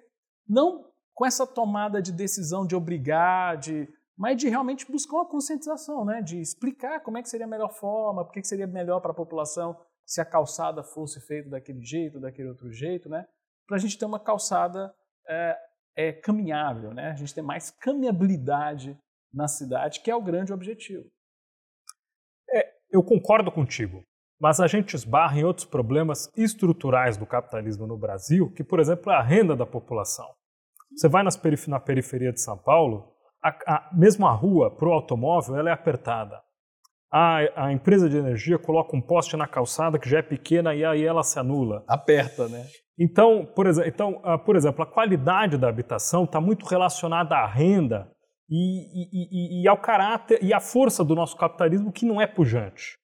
não 0.48 0.86
com 1.14 1.26
essa 1.26 1.46
tomada 1.46 2.02
de 2.02 2.14
decisão 2.14 2.66
de 2.66 2.76
obrigar, 2.76 3.58
de 3.58 3.88
mas 4.18 4.36
de 4.38 4.50
realmente 4.50 4.90
buscar 4.90 5.18
uma 5.18 5.30
conscientização, 5.30 6.04
né? 6.06 6.22
De 6.22 6.40
explicar 6.40 7.02
como 7.02 7.18
é 7.18 7.22
que 7.22 7.30
seria 7.30 7.46
a 7.46 7.50
melhor 7.50 7.72
forma, 7.74 8.26
por 8.26 8.34
que 8.34 8.44
seria 8.44 8.68
melhor 8.68 9.02
para 9.02 9.12
a 9.12 9.16
população 9.16 9.78
se 10.10 10.20
a 10.20 10.26
calçada 10.26 10.82
fosse 10.82 11.22
feita 11.22 11.52
daquele 11.52 11.86
jeito, 11.86 12.20
daquele 12.20 12.50
outro 12.50 12.72
jeito, 12.72 13.08
né? 13.08 13.28
para 13.68 13.78
a 13.78 13.80
gente 13.80 13.96
ter 13.96 14.06
uma 14.06 14.20
calçada 14.20 14.92
é, 15.28 15.58
é, 15.96 16.12
caminhável, 16.12 16.96
né? 16.96 17.12
a 17.12 17.16
gente 17.16 17.36
ter 17.36 17.44
mais 17.44 17.70
caminhabilidade 17.70 18.98
na 19.32 19.48
cidade, 19.48 20.02
que 20.02 20.10
é 20.10 20.16
o 20.16 20.22
grande 20.22 20.52
objetivo. 20.52 21.08
É, 22.52 22.74
eu 22.92 23.04
concordo 23.04 23.52
contigo, 23.52 24.04
mas 24.42 24.60
a 24.60 24.66
gente 24.66 24.96
esbarra 24.96 25.38
em 25.38 25.44
outros 25.44 25.68
problemas 25.68 26.28
estruturais 26.36 27.16
do 27.16 27.28
capitalismo 27.28 27.86
no 27.86 27.96
Brasil, 27.96 28.52
que, 28.52 28.64
por 28.64 28.80
exemplo, 28.80 29.12
é 29.12 29.16
a 29.16 29.22
renda 29.22 29.56
da 29.56 29.66
população. 29.68 30.28
Você 30.92 31.08
vai 31.08 31.22
nas 31.22 31.38
perif 31.38 31.70
na 31.70 31.80
periferia 31.80 32.34
de 32.34 32.42
São 32.42 32.58
Paulo, 32.58 33.14
a, 33.44 33.50
a, 33.50 33.96
mesmo 33.96 34.26
a 34.26 34.34
rua 34.34 34.76
para 34.76 34.90
o 34.90 34.92
automóvel 34.92 35.56
ela 35.56 35.70
é 35.70 35.74
apertada. 35.74 36.42
A, 37.12 37.66
a, 37.66 37.74
empresa 37.74 38.08
de 38.08 38.18
energia 38.18 38.60
coloca 38.60 38.96
um 38.96 39.02
poste 39.02 39.36
na 39.36 39.48
calçada 39.48 39.98
que 39.98 40.08
já 40.08 40.20
é 40.20 40.22
pequena 40.22 40.76
e 40.76 40.86
aí 40.86 41.04
ela 41.04 41.24
se 41.24 41.40
anula. 41.40 41.84
Aperta, 41.88 42.48
né? 42.48 42.66
Então, 43.00 43.46
por, 43.56 43.66
ex 43.66 43.80
então, 43.80 44.22
uh, 44.24 44.38
por 44.38 44.56
exemplo, 44.56 44.84
a 44.84 44.86
qualidade 44.86 45.58
da 45.58 45.70
habitação 45.70 46.26
está 46.26 46.40
muito 46.40 46.66
relacionada 46.66 47.36
à 47.36 47.48
renda 47.48 48.12
e, 48.50 48.82
e, 48.94 49.62
e, 49.62 49.64
e, 49.64 49.68
ao 49.68 49.78
caráter 49.78 50.40
e 50.44 50.54
à 50.54 50.60
força 50.60 51.04
do 51.04 51.16
nosso 51.16 51.36
capitalismo 51.38 51.92
que 51.92 52.06
não 52.06 52.22
é 52.22 52.28
pujante. 52.28 52.98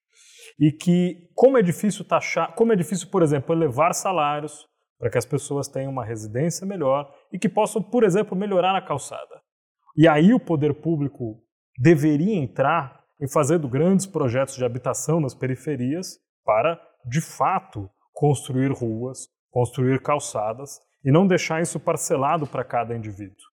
E 0.59 0.71
que, 0.71 1.29
como 1.33 1.57
é 1.57 1.61
difícil 1.61 2.05
taxar, 2.05 2.53
como 2.55 2.73
é 2.73 2.75
difícil, 2.75 3.09
por 3.09 3.23
exemplo, 3.23 3.55
elevar 3.55 3.93
salários 3.93 4.67
para 4.99 5.09
que 5.09 5.17
as 5.17 5.25
pessoas 5.25 5.67
tenham 5.67 5.91
uma 5.91 6.05
residência 6.05 6.65
melhor 6.65 7.11
e 7.31 7.39
que 7.39 7.49
possam, 7.49 7.81
por 7.81 8.03
exemplo, 8.03 8.37
melhorar 8.37 8.75
a 8.75 8.81
calçada. 8.81 9.41
E 9.97 10.07
aí 10.07 10.33
o 10.33 10.39
poder 10.39 10.73
público 10.73 11.41
deveria 11.77 12.35
entrar 12.35 13.04
em 13.19 13.27
fazendo 13.27 13.67
grandes 13.67 14.05
projetos 14.05 14.55
de 14.55 14.65
habitação 14.65 15.19
nas 15.19 15.33
periferias 15.33 16.19
para, 16.43 16.79
de 17.05 17.21
fato, 17.21 17.89
construir 18.13 18.71
ruas, 18.71 19.27
construir 19.49 20.01
calçadas 20.01 20.79
e 21.03 21.11
não 21.11 21.27
deixar 21.27 21.61
isso 21.61 21.79
parcelado 21.79 22.47
para 22.47 22.63
cada 22.63 22.95
indivíduo. 22.95 23.45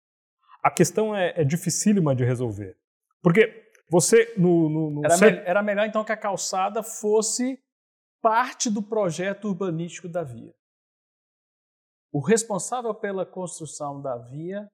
A 0.62 0.70
questão 0.70 1.14
é, 1.14 1.32
é 1.36 1.44
dificílima 1.44 2.14
de 2.14 2.24
resolver. 2.24 2.76
Porque 3.22 3.70
você, 3.90 4.32
no. 4.36 4.68
no, 4.68 4.90
no 4.90 5.04
era, 5.04 5.18
me, 5.18 5.26
era 5.44 5.62
melhor 5.62 5.86
então 5.86 6.04
que 6.04 6.12
a 6.12 6.16
calçada 6.16 6.82
fosse 6.82 7.58
parte 8.20 8.70
do 8.70 8.82
projeto 8.82 9.48
urbanístico 9.48 10.08
da 10.08 10.22
via. 10.22 10.54
O 12.12 12.20
responsável 12.20 12.94
pela 12.94 13.26
construção 13.26 14.00
da 14.00 14.16
via 14.16 14.66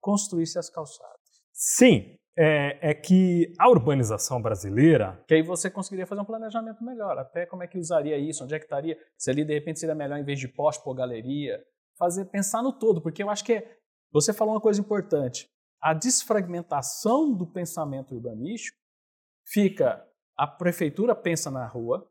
construísse 0.00 0.58
as 0.58 0.70
calçadas. 0.70 1.14
Sim, 1.52 2.16
é, 2.36 2.90
é, 2.90 2.94
que 2.94 3.52
a 3.58 3.68
urbanização 3.68 4.42
brasileira. 4.42 5.22
Que 5.26 5.34
aí 5.34 5.42
você 5.42 5.70
conseguiria 5.70 6.06
fazer 6.06 6.20
um 6.20 6.24
planejamento 6.24 6.82
melhor. 6.82 7.18
Até 7.18 7.46
como 7.46 7.62
é 7.62 7.66
que 7.66 7.78
usaria 7.78 8.18
isso, 8.18 8.44
onde 8.44 8.54
é 8.54 8.58
que 8.58 8.64
estaria. 8.64 8.98
Se 9.16 9.30
ali 9.30 9.44
de 9.44 9.54
repente 9.54 9.80
seria 9.80 9.94
melhor, 9.94 10.18
em 10.18 10.24
vez 10.24 10.38
de 10.38 10.48
poste, 10.48 10.82
pôr 10.82 10.94
galeria. 10.94 11.62
Fazer, 11.96 12.24
pensar 12.24 12.62
no 12.62 12.72
todo, 12.72 13.00
porque 13.00 13.22
eu 13.22 13.30
acho 13.30 13.44
que 13.44 13.54
é, 13.54 13.78
você 14.12 14.32
falou 14.32 14.54
uma 14.54 14.60
coisa 14.60 14.80
importante. 14.80 15.48
A 15.80 15.94
desfragmentação 15.94 17.32
do 17.32 17.46
pensamento 17.46 18.14
urbanístico 18.14 18.78
fica. 19.46 20.04
A 20.36 20.46
prefeitura 20.48 21.14
pensa 21.14 21.48
na 21.48 21.64
rua, 21.64 22.10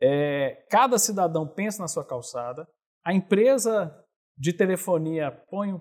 é, 0.00 0.64
cada 0.70 0.98
cidadão 0.98 1.46
pensa 1.46 1.82
na 1.82 1.88
sua 1.88 2.02
calçada, 2.04 2.66
a 3.04 3.12
empresa 3.12 3.94
de 4.38 4.52
telefonia 4.52 5.30
põe 5.30 5.78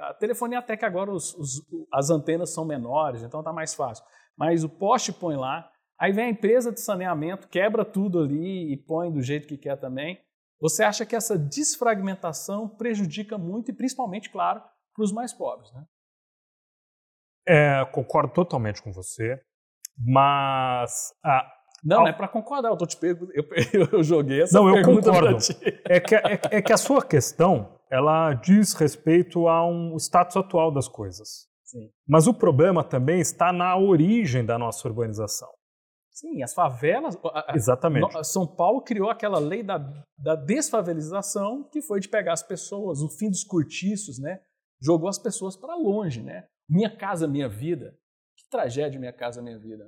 a 0.00 0.14
telefonia 0.14 0.58
até 0.58 0.76
que 0.76 0.84
agora 0.84 1.10
os, 1.10 1.34
os, 1.34 1.62
as 1.92 2.10
antenas 2.10 2.52
são 2.52 2.64
menores, 2.64 3.22
então 3.22 3.40
está 3.40 3.52
mais 3.52 3.74
fácil. 3.74 4.04
Mas 4.36 4.64
o 4.64 4.68
poste 4.68 5.12
põe 5.12 5.36
lá, 5.36 5.70
aí 5.98 6.12
vem 6.12 6.26
a 6.26 6.30
empresa 6.30 6.72
de 6.72 6.80
saneamento, 6.80 7.48
quebra 7.48 7.84
tudo 7.84 8.20
ali 8.20 8.72
e 8.72 8.76
põe 8.76 9.12
do 9.12 9.22
jeito 9.22 9.46
que 9.46 9.58
quer 9.58 9.76
também. 9.76 10.18
Você 10.60 10.82
acha 10.82 11.04
que 11.04 11.14
essa 11.14 11.38
desfragmentação 11.38 12.68
prejudica 12.68 13.36
muito 13.36 13.70
e 13.70 13.74
principalmente, 13.74 14.30
claro, 14.30 14.62
para 14.94 15.04
os 15.04 15.12
mais 15.12 15.32
pobres, 15.32 15.70
né? 15.72 15.84
É, 17.48 17.84
concordo 17.92 18.32
totalmente 18.32 18.82
com 18.82 18.90
você, 18.90 19.40
mas 19.96 21.14
a, 21.22 21.48
não, 21.84 21.98
não 21.98 22.08
é 22.08 22.12
para 22.12 22.26
concordar, 22.26 22.70
eu 22.70 22.76
tô 22.76 22.86
te 22.86 22.96
perguntando, 22.96 23.32
eu, 23.32 23.44
eu, 23.92 24.02
joguei 24.02 24.42
essa 24.42 24.58
não, 24.58 24.72
pergunta 24.72 25.12
Não, 25.12 25.16
eu 25.16 25.22
concordo. 25.22 25.44
É 25.84 26.00
que, 26.00 26.14
é, 26.16 26.40
é 26.50 26.62
que 26.62 26.72
a 26.72 26.76
sua 26.76 27.04
questão 27.04 27.75
ela 27.90 28.34
diz 28.34 28.72
respeito 28.74 29.48
a 29.48 29.66
um 29.66 29.96
status 29.96 30.36
atual 30.36 30.72
das 30.72 30.88
coisas. 30.88 31.46
Sim. 31.64 31.90
Mas 32.06 32.26
o 32.26 32.34
problema 32.34 32.84
também 32.84 33.20
está 33.20 33.52
na 33.52 33.76
origem 33.76 34.44
da 34.44 34.58
nossa 34.58 34.86
urbanização. 34.86 35.48
Sim, 36.10 36.42
as 36.42 36.54
favelas. 36.54 37.18
Exatamente. 37.54 38.24
São 38.24 38.46
Paulo 38.46 38.80
criou 38.80 39.10
aquela 39.10 39.38
lei 39.38 39.62
da, 39.62 39.78
da 40.16 40.34
desfavelização, 40.34 41.68
que 41.70 41.82
foi 41.82 42.00
de 42.00 42.08
pegar 42.08 42.32
as 42.32 42.42
pessoas, 42.42 43.02
o 43.02 43.08
fim 43.10 43.28
dos 43.28 43.44
cortiços, 43.44 44.18
né? 44.18 44.40
Jogou 44.80 45.08
as 45.08 45.18
pessoas 45.18 45.56
para 45.56 45.74
longe, 45.74 46.22
né? 46.22 46.46
Minha 46.68 46.96
casa, 46.96 47.28
minha 47.28 47.48
vida. 47.48 47.94
Que 48.34 48.48
tragédia, 48.48 48.98
minha 48.98 49.12
casa, 49.12 49.42
minha 49.42 49.58
vida. 49.58 49.84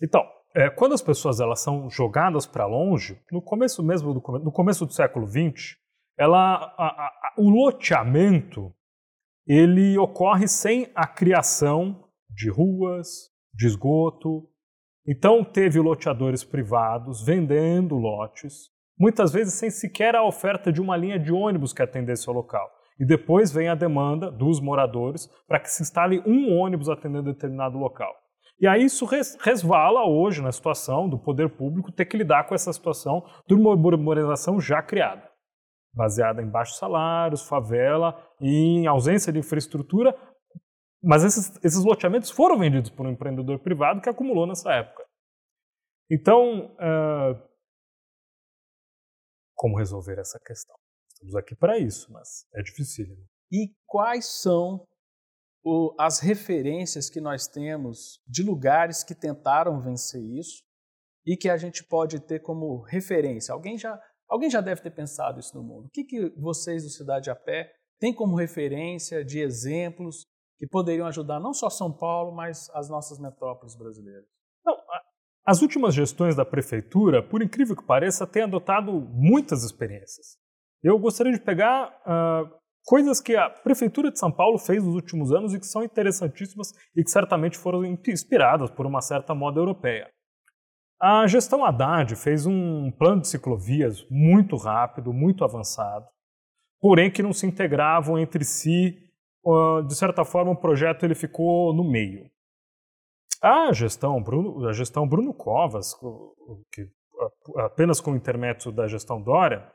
Então, 0.00 0.22
é, 0.54 0.70
quando 0.70 0.94
as 0.94 1.02
pessoas 1.02 1.40
elas 1.40 1.60
são 1.60 1.90
jogadas 1.90 2.46
para 2.46 2.66
longe, 2.66 3.20
no 3.32 3.42
começo 3.42 3.82
mesmo 3.82 4.14
do, 4.14 4.20
no 4.38 4.52
começo 4.52 4.86
do 4.86 4.92
século 4.92 5.26
XX, 5.26 5.76
ela, 6.18 6.74
a, 6.76 6.86
a, 6.86 7.32
o 7.38 7.48
loteamento 7.48 8.74
ele 9.46 9.96
ocorre 9.96 10.48
sem 10.48 10.90
a 10.94 11.06
criação 11.06 12.04
de 12.28 12.50
ruas, 12.50 13.30
de 13.54 13.66
esgoto. 13.66 14.46
Então 15.06 15.44
teve 15.44 15.78
loteadores 15.78 16.44
privados 16.44 17.24
vendendo 17.24 17.94
lotes, 17.94 18.68
muitas 18.98 19.32
vezes 19.32 19.54
sem 19.54 19.70
sequer 19.70 20.14
a 20.16 20.24
oferta 20.24 20.72
de 20.72 20.82
uma 20.82 20.96
linha 20.96 21.18
de 21.18 21.32
ônibus 21.32 21.72
que 21.72 21.80
atendesse 21.80 22.28
ao 22.28 22.34
local. 22.34 22.68
E 23.00 23.06
depois 23.06 23.52
vem 23.52 23.68
a 23.68 23.76
demanda 23.76 24.30
dos 24.30 24.60
moradores 24.60 25.28
para 25.46 25.60
que 25.60 25.70
se 25.70 25.82
instale 25.82 26.20
um 26.26 26.52
ônibus 26.52 26.88
atendendo 26.88 27.32
determinado 27.32 27.78
local. 27.78 28.12
E 28.60 28.66
aí 28.66 28.84
isso 28.84 29.06
resvala 29.40 30.04
hoje 30.04 30.42
na 30.42 30.50
situação 30.50 31.08
do 31.08 31.16
poder 31.16 31.48
público 31.48 31.92
ter 31.92 32.06
que 32.06 32.16
lidar 32.16 32.48
com 32.48 32.56
essa 32.56 32.72
situação 32.72 33.24
de 33.46 33.54
uma 33.54 33.70
urbanização 33.70 34.60
já 34.60 34.82
criada 34.82 35.27
baseada 35.98 36.40
em 36.40 36.48
baixos 36.48 36.78
salários, 36.78 37.42
favela 37.42 38.16
e 38.40 38.78
em 38.78 38.86
ausência 38.86 39.32
de 39.32 39.40
infraestrutura. 39.40 40.16
Mas 41.02 41.24
esses, 41.24 41.56
esses 41.64 41.84
loteamentos 41.84 42.30
foram 42.30 42.56
vendidos 42.56 42.88
por 42.88 43.04
um 43.04 43.10
empreendedor 43.10 43.58
privado 43.58 44.00
que 44.00 44.08
acumulou 44.08 44.46
nessa 44.46 44.72
época. 44.72 45.04
Então, 46.10 46.74
uh, 46.76 47.48
como 49.54 49.76
resolver 49.76 50.18
essa 50.18 50.38
questão? 50.38 50.76
Estamos 51.12 51.34
aqui 51.34 51.56
para 51.56 51.76
isso, 51.78 52.10
mas 52.12 52.46
é 52.54 52.62
difícil. 52.62 53.06
E 53.50 53.74
quais 53.86 54.26
são 54.40 54.86
o, 55.64 55.94
as 55.98 56.20
referências 56.20 57.10
que 57.10 57.20
nós 57.20 57.48
temos 57.48 58.20
de 58.26 58.42
lugares 58.44 59.02
que 59.02 59.14
tentaram 59.14 59.82
vencer 59.82 60.22
isso 60.22 60.62
e 61.26 61.36
que 61.36 61.48
a 61.50 61.56
gente 61.56 61.84
pode 61.84 62.20
ter 62.20 62.40
como 62.40 62.82
referência? 62.82 63.52
Alguém 63.52 63.76
já 63.76 64.00
Alguém 64.28 64.50
já 64.50 64.60
deve 64.60 64.82
ter 64.82 64.90
pensado 64.90 65.40
isso 65.40 65.56
no 65.56 65.62
mundo. 65.62 65.86
O 65.86 65.90
que, 65.90 66.04
que 66.04 66.30
vocês 66.36 66.82
do 66.82 66.90
Cidade 66.90 67.30
a 67.30 67.34
Pé 67.34 67.72
têm 67.98 68.14
como 68.14 68.36
referência 68.36 69.24
de 69.24 69.40
exemplos 69.40 70.26
que 70.58 70.66
poderiam 70.66 71.06
ajudar 71.06 71.40
não 71.40 71.54
só 71.54 71.70
São 71.70 71.92
Paulo, 71.92 72.34
mas 72.34 72.68
as 72.74 72.88
nossas 72.88 73.18
metrópoles 73.18 73.74
brasileiras? 73.76 74.26
Não, 74.64 74.76
as 75.46 75.62
últimas 75.62 75.94
gestões 75.94 76.36
da 76.36 76.44
prefeitura, 76.44 77.22
por 77.22 77.42
incrível 77.42 77.74
que 77.74 77.86
pareça, 77.86 78.26
têm 78.26 78.42
adotado 78.42 78.92
muitas 78.92 79.64
experiências. 79.64 80.36
Eu 80.82 80.98
gostaria 80.98 81.32
de 81.32 81.40
pegar 81.40 81.88
uh, 81.88 82.58
coisas 82.84 83.20
que 83.20 83.34
a 83.34 83.48
prefeitura 83.48 84.10
de 84.10 84.18
São 84.18 84.30
Paulo 84.30 84.58
fez 84.58 84.84
nos 84.84 84.94
últimos 84.94 85.32
anos 85.32 85.54
e 85.54 85.58
que 85.58 85.66
são 85.66 85.82
interessantíssimas 85.82 86.72
e 86.94 87.02
que 87.02 87.10
certamente 87.10 87.56
foram 87.56 87.84
inspiradas 87.84 88.70
por 88.70 88.86
uma 88.86 89.00
certa 89.00 89.34
moda 89.34 89.58
europeia. 89.58 90.10
A 91.00 91.26
gestão 91.28 91.64
Haddad 91.64 92.16
fez 92.16 92.44
um 92.44 92.90
plano 92.90 93.20
de 93.20 93.28
ciclovias 93.28 94.04
muito 94.10 94.56
rápido, 94.56 95.12
muito 95.12 95.44
avançado, 95.44 96.06
porém 96.80 97.10
que 97.10 97.22
não 97.22 97.32
se 97.32 97.46
integravam 97.46 98.18
entre 98.18 98.44
si. 98.44 98.98
De 99.86 99.94
certa 99.94 100.24
forma, 100.24 100.50
o 100.50 100.56
projeto 100.56 101.04
ele 101.04 101.14
ficou 101.14 101.72
no 101.72 101.88
meio. 101.88 102.28
A 103.40 103.72
gestão 103.72 104.20
Bruno, 104.20 104.66
a 104.66 104.72
gestão 104.72 105.08
Bruno 105.08 105.32
Covas, 105.32 105.94
que 106.72 106.88
apenas 107.58 108.00
com 108.00 108.12
o 108.12 108.16
intermédio 108.16 108.72
da 108.72 108.88
gestão 108.88 109.22
Dória, 109.22 109.70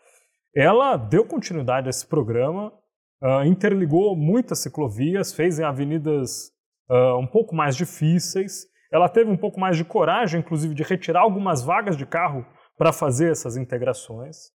ela 0.54 0.98
deu 0.98 1.26
continuidade 1.26 1.88
a 1.88 1.90
esse 1.90 2.06
programa, 2.06 2.74
interligou 3.46 4.16
muitas 4.16 4.60
ciclovias, 4.60 5.34
fez 5.34 5.58
em 5.58 5.64
avenidas 5.64 6.52
um 7.18 7.26
pouco 7.26 7.56
mais 7.56 7.78
difíceis 7.78 8.66
ela 8.94 9.10
teve 9.10 9.30
um 9.32 9.38
pouco 9.38 9.60
mais 9.60 9.76
de 9.76 9.84
coragem, 9.84 10.40
inclusive, 10.40 10.76
de 10.76 10.84
retirar 10.84 11.22
algumas 11.22 11.64
vagas 11.64 11.98
de 11.98 12.06
carro 12.06 12.46
para 12.78 12.94
fazer 12.94 13.32
essas 13.32 13.58
integrações. 13.58 14.52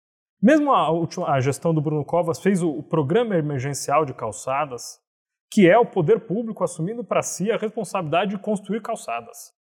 Mesmo 0.42 0.72
a, 0.72 0.90
a, 1.32 1.40
gestão 1.40 1.72
do 1.72 1.80
Bruno 1.80 2.04
Covas 2.04 2.40
fez 2.40 2.62
o, 2.62 2.70
o 2.70 2.82
programa 2.82 3.36
emergencial 3.36 4.04
de 4.04 4.12
calçadas, 4.12 4.98
que 5.50 5.68
é 5.68 5.78
o 5.78 5.86
poder 5.86 6.26
público 6.26 6.64
assumindo 6.64 7.04
para 7.04 7.22
si 7.22 7.50
a 7.50 7.56
responsabilidade 7.56 8.32
de 8.32 8.38
construir 8.38 8.82
calçadas. 8.82 9.52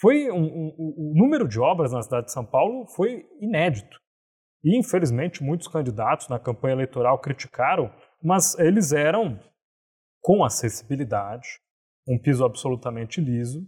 Foi 0.00 0.30
um, 0.30 0.42
um, 0.42 0.74
o 0.78 1.12
número 1.14 1.46
de 1.46 1.60
obras 1.60 1.92
na 1.92 2.02
cidade 2.02 2.26
de 2.26 2.32
São 2.32 2.44
Paulo 2.44 2.86
foi 2.96 3.26
inédito. 3.40 4.00
E, 4.64 4.78
infelizmente, 4.78 5.42
muitos 5.42 5.68
candidatos 5.68 6.28
na 6.28 6.38
campanha 6.38 6.74
eleitoral 6.74 7.18
criticaram 7.20 7.92
mas 8.22 8.56
eles 8.58 8.92
eram 8.92 9.38
com 10.20 10.44
acessibilidade, 10.44 11.48
um 12.06 12.18
piso 12.18 12.44
absolutamente 12.44 13.20
liso. 13.20 13.66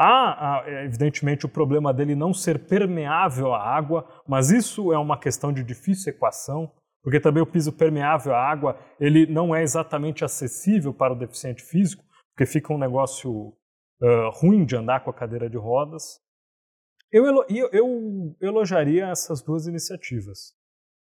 Há, 0.00 0.62
evidentemente, 0.84 1.44
o 1.44 1.48
problema 1.48 1.92
dele 1.92 2.14
não 2.14 2.32
ser 2.32 2.66
permeável 2.68 3.52
à 3.52 3.60
água, 3.60 4.08
mas 4.26 4.50
isso 4.50 4.92
é 4.92 4.98
uma 4.98 5.18
questão 5.18 5.52
de 5.52 5.64
difícil 5.64 6.12
equação, 6.12 6.70
porque 7.02 7.18
também 7.18 7.42
o 7.42 7.46
piso 7.46 7.72
permeável 7.72 8.32
à 8.32 8.38
água 8.38 8.78
ele 9.00 9.26
não 9.26 9.54
é 9.54 9.62
exatamente 9.62 10.24
acessível 10.24 10.94
para 10.94 11.12
o 11.12 11.18
deficiente 11.18 11.64
físico, 11.64 12.04
porque 12.30 12.46
fica 12.46 12.72
um 12.72 12.78
negócio 12.78 13.48
uh, 14.00 14.30
ruim 14.34 14.64
de 14.64 14.76
andar 14.76 15.02
com 15.02 15.10
a 15.10 15.14
cadeira 15.14 15.50
de 15.50 15.56
rodas. 15.56 16.20
Eu, 17.10 17.24
eu, 17.48 17.68
eu 17.72 18.36
elogiaria 18.40 19.08
essas 19.08 19.42
duas 19.42 19.66
iniciativas. 19.66 20.54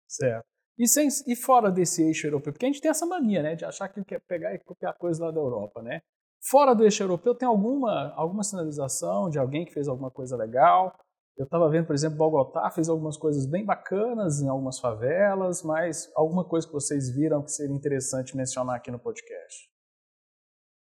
Certo. 0.07 0.45
E, 0.77 0.87
sem, 0.87 1.09
e 1.27 1.35
fora 1.35 1.69
desse 1.69 2.01
eixo 2.01 2.27
europeu, 2.27 2.53
porque 2.53 2.65
a 2.65 2.69
gente 2.69 2.79
tem 2.79 2.89
essa 2.89 3.05
mania, 3.05 3.43
né, 3.43 3.55
de 3.55 3.65
achar 3.65 3.89
que 3.89 4.01
quer 4.05 4.21
pegar 4.21 4.53
e 4.53 4.59
copiar 4.59 4.95
coisas 4.97 5.19
lá 5.19 5.29
da 5.29 5.39
Europa, 5.39 5.81
né? 5.81 6.01
Fora 6.41 6.73
do 6.73 6.83
eixo 6.83 7.03
europeu, 7.03 7.35
tem 7.35 7.47
alguma, 7.47 8.13
alguma 8.15 8.43
sinalização 8.43 9.29
de 9.29 9.37
alguém 9.37 9.65
que 9.65 9.73
fez 9.73 9.87
alguma 9.87 10.09
coisa 10.09 10.37
legal? 10.37 10.95
Eu 11.37 11.45
estava 11.45 11.69
vendo, 11.69 11.87
por 11.87 11.93
exemplo, 11.93 12.17
Bogotá 12.17 12.69
fez 12.71 12.89
algumas 12.89 13.17
coisas 13.17 13.49
bem 13.49 13.65
bacanas 13.65 14.41
em 14.41 14.49
algumas 14.49 14.79
favelas, 14.79 15.63
mas 15.63 16.11
alguma 16.15 16.43
coisa 16.43 16.67
que 16.67 16.73
vocês 16.73 17.13
viram 17.13 17.43
que 17.43 17.51
seria 17.51 17.75
interessante 17.75 18.35
mencionar 18.35 18.75
aqui 18.75 18.91
no 18.91 18.99
podcast? 18.99 19.69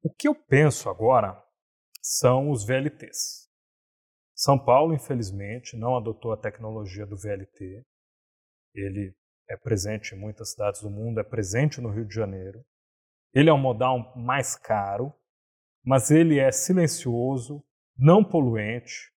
O 0.04 0.12
que 0.12 0.28
eu 0.28 0.34
penso 0.34 0.90
agora 0.90 1.40
são 2.02 2.50
os 2.50 2.66
VLTs. 2.66 3.48
São 4.36 4.58
Paulo, 4.58 4.96
infelizmente, 4.96 5.78
não 5.78 5.96
adotou 5.96 6.32
a 6.32 6.38
tecnologia 6.38 7.06
do 7.06 7.16
VLT. 7.16 7.86
Ele 8.74 9.16
é 9.48 9.56
presente 9.58 10.16
em 10.16 10.20
muitas 10.20 10.52
cidades 10.52 10.82
do 10.82 10.90
mundo, 10.90 11.20
é 11.20 11.24
presente 11.24 11.80
no 11.80 11.92
Rio 11.92 12.08
de 12.08 12.16
Janeiro. 12.16 12.66
Ele 13.32 13.50
é 13.50 13.54
um 13.54 13.60
modal 13.60 14.12
mais 14.18 14.56
caro, 14.56 15.14
mas 15.84 16.12
ele 16.12 16.40
é 16.40 16.52
silencioso, 16.52 17.64
não 17.98 18.24
poluente, 18.24 19.12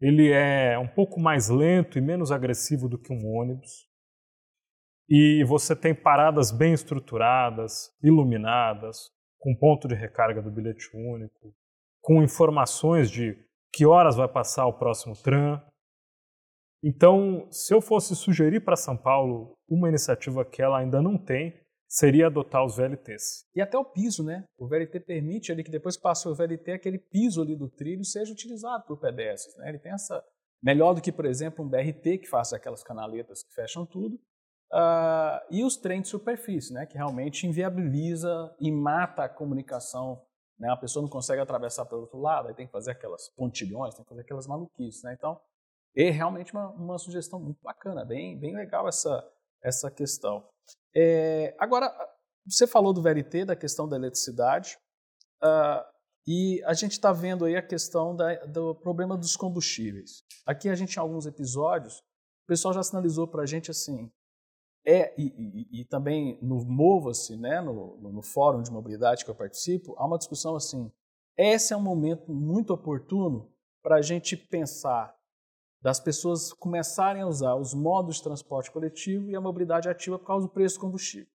ele 0.00 0.30
é 0.30 0.78
um 0.78 0.86
pouco 0.86 1.20
mais 1.20 1.48
lento 1.48 1.98
e 1.98 2.00
menos 2.00 2.30
agressivo 2.30 2.88
do 2.88 2.98
que 2.98 3.12
um 3.12 3.26
ônibus. 3.26 3.88
E 5.08 5.42
você 5.44 5.74
tem 5.74 5.94
paradas 5.94 6.52
bem 6.52 6.72
estruturadas, 6.72 7.90
iluminadas, 8.02 9.10
com 9.38 9.56
ponto 9.56 9.88
de 9.88 9.94
recarga 9.94 10.42
do 10.42 10.50
bilhete 10.50 10.90
único, 10.94 11.54
com 12.00 12.22
informações 12.22 13.10
de 13.10 13.36
que 13.72 13.86
horas 13.86 14.16
vai 14.16 14.28
passar 14.28 14.66
o 14.66 14.78
próximo 14.78 15.14
tram, 15.14 15.62
então, 16.82 17.48
se 17.50 17.74
eu 17.74 17.80
fosse 17.80 18.14
sugerir 18.14 18.60
para 18.60 18.76
São 18.76 18.96
Paulo 18.96 19.56
uma 19.68 19.88
iniciativa 19.88 20.44
que 20.44 20.62
ela 20.62 20.78
ainda 20.78 21.02
não 21.02 21.18
tem, 21.18 21.54
seria 21.88 22.26
adotar 22.26 22.64
os 22.64 22.76
VLTs. 22.76 23.46
E 23.54 23.62
até 23.62 23.78
o 23.78 23.84
piso, 23.84 24.22
né? 24.22 24.44
O 24.58 24.68
VLT 24.68 25.00
permite 25.00 25.50
ali 25.50 25.64
que 25.64 25.70
depois 25.70 25.96
que 25.96 26.02
passa 26.02 26.28
o 26.28 26.34
VLT, 26.34 26.72
aquele 26.72 26.98
piso 26.98 27.40
ali 27.40 27.56
do 27.56 27.68
trilho 27.68 28.04
seja 28.04 28.30
utilizado 28.30 28.84
por 28.86 29.00
pedestres, 29.00 29.56
né? 29.56 29.70
Ele 29.70 29.78
tem 29.78 29.92
essa 29.92 30.22
melhor 30.62 30.92
do 30.92 31.00
que, 31.00 31.10
por 31.10 31.24
exemplo, 31.24 31.64
um 31.64 31.68
BRT 31.68 32.18
que 32.18 32.28
faça 32.28 32.56
aquelas 32.56 32.82
canaletas 32.82 33.42
que 33.42 33.54
fecham 33.54 33.86
tudo. 33.86 34.16
Uh, 34.70 35.40
e 35.50 35.64
os 35.64 35.78
trens 35.78 36.02
de 36.02 36.08
superfície, 36.08 36.74
né? 36.74 36.84
Que 36.84 36.98
realmente 36.98 37.46
inviabiliza 37.46 38.54
e 38.60 38.70
mata 38.70 39.24
a 39.24 39.28
comunicação. 39.28 40.22
Né? 40.58 40.68
A 40.68 40.76
pessoa 40.76 41.02
não 41.02 41.08
consegue 41.08 41.40
atravessar 41.40 41.86
pelo 41.86 42.02
outro 42.02 42.18
lado, 42.18 42.48
aí 42.48 42.54
tem 42.54 42.66
que 42.66 42.72
fazer 42.72 42.90
aquelas 42.90 43.30
pontilhões, 43.30 43.94
tem 43.94 44.04
que 44.04 44.08
fazer 44.10 44.22
aquelas 44.22 44.46
maluquices, 44.46 45.02
né? 45.04 45.14
Então, 45.16 45.40
é 45.96 46.10
realmente 46.10 46.52
uma, 46.52 46.68
uma 46.72 46.98
sugestão 46.98 47.40
muito 47.40 47.62
bacana, 47.62 48.04
bem, 48.04 48.38
bem 48.38 48.54
legal 48.54 48.86
essa, 48.86 49.26
essa 49.62 49.90
questão. 49.90 50.44
É, 50.94 51.54
agora, 51.58 51.92
você 52.46 52.66
falou 52.66 52.92
do 52.92 53.02
VLT, 53.02 53.44
da 53.44 53.56
questão 53.56 53.88
da 53.88 53.96
eletricidade, 53.96 54.78
uh, 55.42 55.84
e 56.26 56.62
a 56.64 56.74
gente 56.74 56.92
está 56.92 57.12
vendo 57.12 57.44
aí 57.44 57.56
a 57.56 57.66
questão 57.66 58.14
da, 58.14 58.34
do 58.46 58.74
problema 58.74 59.16
dos 59.16 59.36
combustíveis. 59.36 60.22
Aqui 60.46 60.68
a 60.68 60.74
gente, 60.74 60.96
em 60.96 61.00
alguns 61.00 61.26
episódios, 61.26 61.98
o 61.98 62.46
pessoal 62.46 62.74
já 62.74 62.82
sinalizou 62.82 63.26
para 63.26 63.42
a 63.42 63.46
gente 63.46 63.70
assim, 63.70 64.10
é, 64.86 65.14
e, 65.20 65.26
e, 65.26 65.80
e 65.80 65.84
também 65.84 66.38
no 66.42 66.64
Mova-se, 66.64 67.36
né, 67.36 67.60
no, 67.60 67.98
no, 67.98 68.12
no 68.12 68.22
fórum 68.22 68.62
de 68.62 68.70
mobilidade 68.70 69.24
que 69.24 69.30
eu 69.30 69.34
participo, 69.34 69.94
há 69.98 70.06
uma 70.06 70.18
discussão 70.18 70.56
assim, 70.56 70.90
esse 71.36 71.72
é 71.72 71.76
um 71.76 71.82
momento 71.82 72.32
muito 72.32 72.72
oportuno 72.72 73.52
para 73.82 73.96
a 73.96 74.02
gente 74.02 74.36
pensar 74.36 75.14
das 75.80 76.00
pessoas 76.00 76.52
começarem 76.52 77.22
a 77.22 77.26
usar 77.26 77.54
os 77.54 77.72
modos 77.72 78.16
de 78.16 78.24
transporte 78.24 78.70
coletivo 78.70 79.30
e 79.30 79.36
a 79.36 79.40
mobilidade 79.40 79.88
ativa 79.88 80.18
por 80.18 80.26
causa 80.26 80.46
do 80.46 80.52
preço 80.52 80.76
do 80.76 80.80
combustível. 80.82 81.32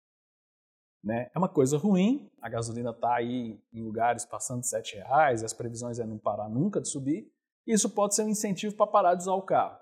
Né? 1.03 1.29
É 1.33 1.37
uma 1.37 1.49
coisa 1.49 1.77
ruim, 1.77 2.29
a 2.41 2.49
gasolina 2.49 2.91
está 2.91 3.15
aí 3.15 3.61
em 3.71 3.81
lugares 3.81 4.25
passando 4.25 4.61
de 4.61 4.75
R$ 4.75 5.03
reais, 5.03 5.43
as 5.43 5.53
previsões 5.53 5.99
é 5.99 6.05
não 6.05 6.17
parar 6.17 6.49
nunca 6.49 6.81
de 6.81 6.89
subir. 6.89 7.31
Isso 7.65 7.89
pode 7.89 8.15
ser 8.15 8.23
um 8.23 8.29
incentivo 8.29 8.75
para 8.75 8.87
parar 8.87 9.15
de 9.15 9.21
usar 9.21 9.33
o 9.33 9.41
carro, 9.41 9.79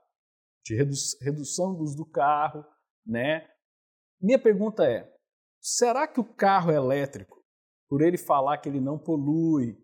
de 0.63 0.75
redu 0.75 0.93
redução 1.21 1.73
do 1.73 1.83
uso 1.83 1.95
do 1.95 2.05
carro. 2.05 2.65
Né? 3.05 3.47
Minha 4.21 4.37
pergunta 4.37 4.85
é: 4.85 5.11
será 5.59 6.07
que 6.07 6.19
o 6.19 6.23
carro 6.23 6.71
elétrico, 6.71 7.43
por 7.89 8.01
ele 8.01 8.17
falar 8.17 8.57
que 8.57 8.69
ele 8.69 8.81
não 8.81 8.99
polui, 8.99 9.77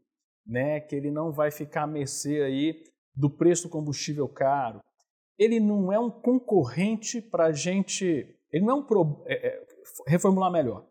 né, 0.46 0.82
que 0.82 0.96
ele 0.96 1.10
não 1.10 1.32
vai 1.32 1.50
ficar 1.52 1.84
a 1.84 1.88
mercê 1.88 2.42
aí 2.42 2.84
do 3.16 3.30
preço 3.30 3.64
do 3.64 3.70
combustível 3.70 4.28
caro, 4.28 4.82
ele 5.38 5.60
não 5.60 5.92
é 5.92 6.00
um 6.00 6.10
concorrente 6.10 7.22
para 7.22 7.46
a 7.46 7.52
gente. 7.52 8.06
Ele 8.52 8.66
não 8.66 8.72
é 8.72 8.74
um. 8.76 8.84
Pro, 8.84 9.24
é, 9.26 9.48
é, 9.48 9.66
reformular 10.08 10.52
melhor. 10.52 10.88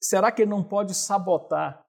Será 0.00 0.30
que 0.30 0.42
ele 0.42 0.50
não 0.50 0.62
pode 0.62 0.94
sabotar? 0.94 1.84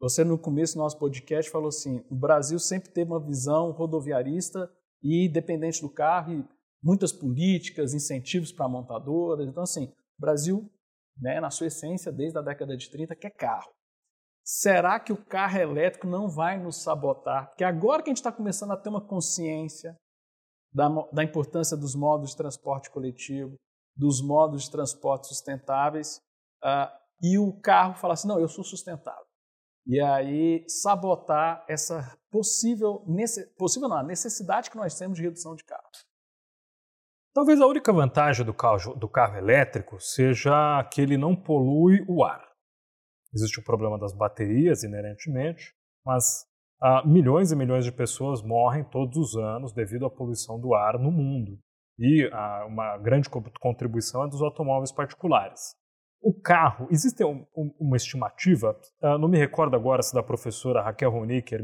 Você, 0.00 0.24
no 0.24 0.38
começo 0.38 0.74
do 0.74 0.80
nosso 0.80 0.98
podcast, 0.98 1.50
falou 1.50 1.68
assim: 1.68 2.04
o 2.10 2.14
Brasil 2.14 2.58
sempre 2.58 2.90
teve 2.90 3.10
uma 3.10 3.24
visão 3.24 3.70
rodoviarista 3.70 4.70
e 5.02 5.28
dependente 5.28 5.80
do 5.80 5.90
carro, 5.90 6.32
e 6.32 6.48
muitas 6.82 7.12
políticas, 7.12 7.94
incentivos 7.94 8.52
para 8.52 8.68
montadoras. 8.68 9.48
Então, 9.48 9.62
assim, 9.62 9.86
o 10.18 10.20
Brasil, 10.20 10.70
né, 11.16 11.40
na 11.40 11.50
sua 11.50 11.66
essência, 11.66 12.10
desde 12.10 12.38
a 12.38 12.42
década 12.42 12.76
de 12.76 12.90
30, 12.90 13.14
quer 13.16 13.30
carro 13.30 13.72
será 14.44 14.98
que 14.98 15.12
o 15.12 15.24
carro 15.24 15.58
elétrico 15.58 16.06
não 16.06 16.28
vai 16.28 16.58
nos 16.58 16.82
sabotar? 16.82 17.48
Porque 17.48 17.64
agora 17.64 18.02
que 18.02 18.10
a 18.10 18.12
gente 18.12 18.18
está 18.18 18.32
começando 18.32 18.72
a 18.72 18.76
ter 18.76 18.88
uma 18.88 19.00
consciência 19.00 19.96
da, 20.72 20.88
da 21.12 21.22
importância 21.22 21.76
dos 21.76 21.94
modos 21.94 22.30
de 22.30 22.36
transporte 22.36 22.90
coletivo, 22.90 23.54
dos 23.96 24.22
modos 24.22 24.64
de 24.64 24.70
transporte 24.70 25.28
sustentáveis, 25.28 26.18
uh, 26.64 26.90
e 27.22 27.38
o 27.38 27.52
carro 27.60 27.94
fala 27.94 28.14
assim: 28.14 28.28
não, 28.28 28.40
eu 28.40 28.48
sou 28.48 28.64
sustentável. 28.64 29.24
E 29.86 30.00
aí 30.00 30.64
sabotar 30.68 31.64
essa 31.68 32.16
possível, 32.30 33.04
possível 33.58 33.88
não, 33.88 34.02
necessidade 34.02 34.70
que 34.70 34.76
nós 34.76 34.96
temos 34.96 35.16
de 35.16 35.24
redução 35.24 35.54
de 35.54 35.64
carros. 35.64 36.06
Talvez 37.34 37.60
a 37.60 37.66
única 37.66 37.92
vantagem 37.92 38.44
do 38.44 38.52
carro, 38.52 38.94
do 38.94 39.08
carro 39.08 39.36
elétrico 39.36 39.98
seja 39.98 40.84
que 40.92 41.00
ele 41.00 41.16
não 41.16 41.34
polui 41.34 42.04
o 42.06 42.22
ar. 42.22 42.51
Existe 43.34 43.60
o 43.60 43.64
problema 43.64 43.98
das 43.98 44.12
baterias, 44.12 44.82
inerentemente, 44.82 45.72
mas 46.04 46.46
ah, 46.82 47.02
milhões 47.06 47.52
e 47.52 47.56
milhões 47.56 47.84
de 47.84 47.92
pessoas 47.92 48.42
morrem 48.42 48.84
todos 48.84 49.16
os 49.16 49.36
anos 49.36 49.72
devido 49.72 50.04
à 50.04 50.10
poluição 50.10 50.60
do 50.60 50.74
ar 50.74 50.98
no 50.98 51.10
mundo. 51.10 51.58
E 51.98 52.28
ah, 52.32 52.66
uma 52.66 52.98
grande 52.98 53.28
contribuição 53.60 54.24
é 54.24 54.28
dos 54.28 54.42
automóveis 54.42 54.92
particulares. 54.92 55.76
O 56.20 56.32
carro, 56.32 56.88
existe 56.90 57.24
um, 57.24 57.46
um, 57.56 57.74
uma 57.80 57.96
estimativa, 57.96 58.78
ah, 59.02 59.16
não 59.16 59.28
me 59.28 59.38
recordo 59.38 59.76
agora 59.76 60.02
se 60.02 60.12
da 60.12 60.22
professora 60.22 60.82
Raquel 60.82 61.10
Ronick 61.10 61.54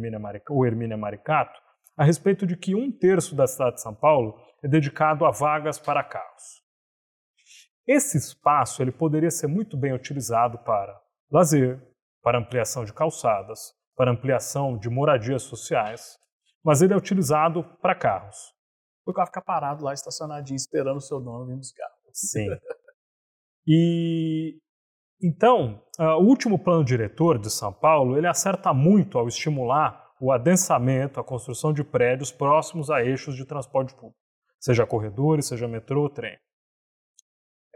ou 0.48 0.64
Hermínia 0.64 0.96
Maricato, 0.96 1.60
a 1.96 2.04
respeito 2.04 2.46
de 2.46 2.56
que 2.56 2.74
um 2.74 2.90
terço 2.90 3.34
da 3.34 3.46
cidade 3.46 3.76
de 3.76 3.82
São 3.82 3.94
Paulo 3.94 4.36
é 4.62 4.68
dedicado 4.68 5.26
a 5.26 5.30
vagas 5.30 5.78
para 5.78 6.04
carros. 6.04 6.62
Esse 7.86 8.16
espaço 8.16 8.82
ele 8.82 8.92
poderia 8.92 9.30
ser 9.30 9.48
muito 9.48 9.76
bem 9.76 9.92
utilizado 9.92 10.58
para 10.58 10.96
lazer, 11.30 11.80
para 12.22 12.38
ampliação 12.38 12.84
de 12.84 12.92
calçadas, 12.92 13.72
para 13.96 14.10
ampliação 14.10 14.78
de 14.78 14.88
moradias 14.88 15.42
sociais, 15.42 16.18
mas 16.64 16.82
ele 16.82 16.92
é 16.92 16.96
utilizado 16.96 17.64
para 17.80 17.94
carros. 17.94 18.54
O 19.06 19.12
carro 19.12 19.26
fica 19.26 19.40
parado 19.40 19.84
lá, 19.84 19.94
estacionadinho, 19.94 20.56
esperando 20.56 20.98
o 20.98 21.00
seu 21.00 21.20
dono 21.20 21.46
vir 21.46 21.56
buscar. 21.56 21.88
Sim. 22.12 22.48
E 23.66 24.58
então, 25.22 25.82
uh, 25.98 26.20
o 26.20 26.26
último 26.26 26.58
plano 26.58 26.84
diretor 26.84 27.38
de 27.38 27.50
São 27.50 27.72
Paulo, 27.72 28.16
ele 28.16 28.26
acerta 28.26 28.72
muito 28.72 29.18
ao 29.18 29.26
estimular 29.26 30.12
o 30.20 30.30
adensamento, 30.32 31.18
a 31.18 31.24
construção 31.24 31.72
de 31.72 31.82
prédios 31.82 32.30
próximos 32.30 32.90
a 32.90 33.04
eixos 33.04 33.36
de 33.36 33.44
transporte 33.44 33.94
público, 33.94 34.16
seja 34.60 34.86
corredores, 34.86 35.46
seja 35.46 35.66
metrô, 35.66 36.08
trem. 36.08 36.36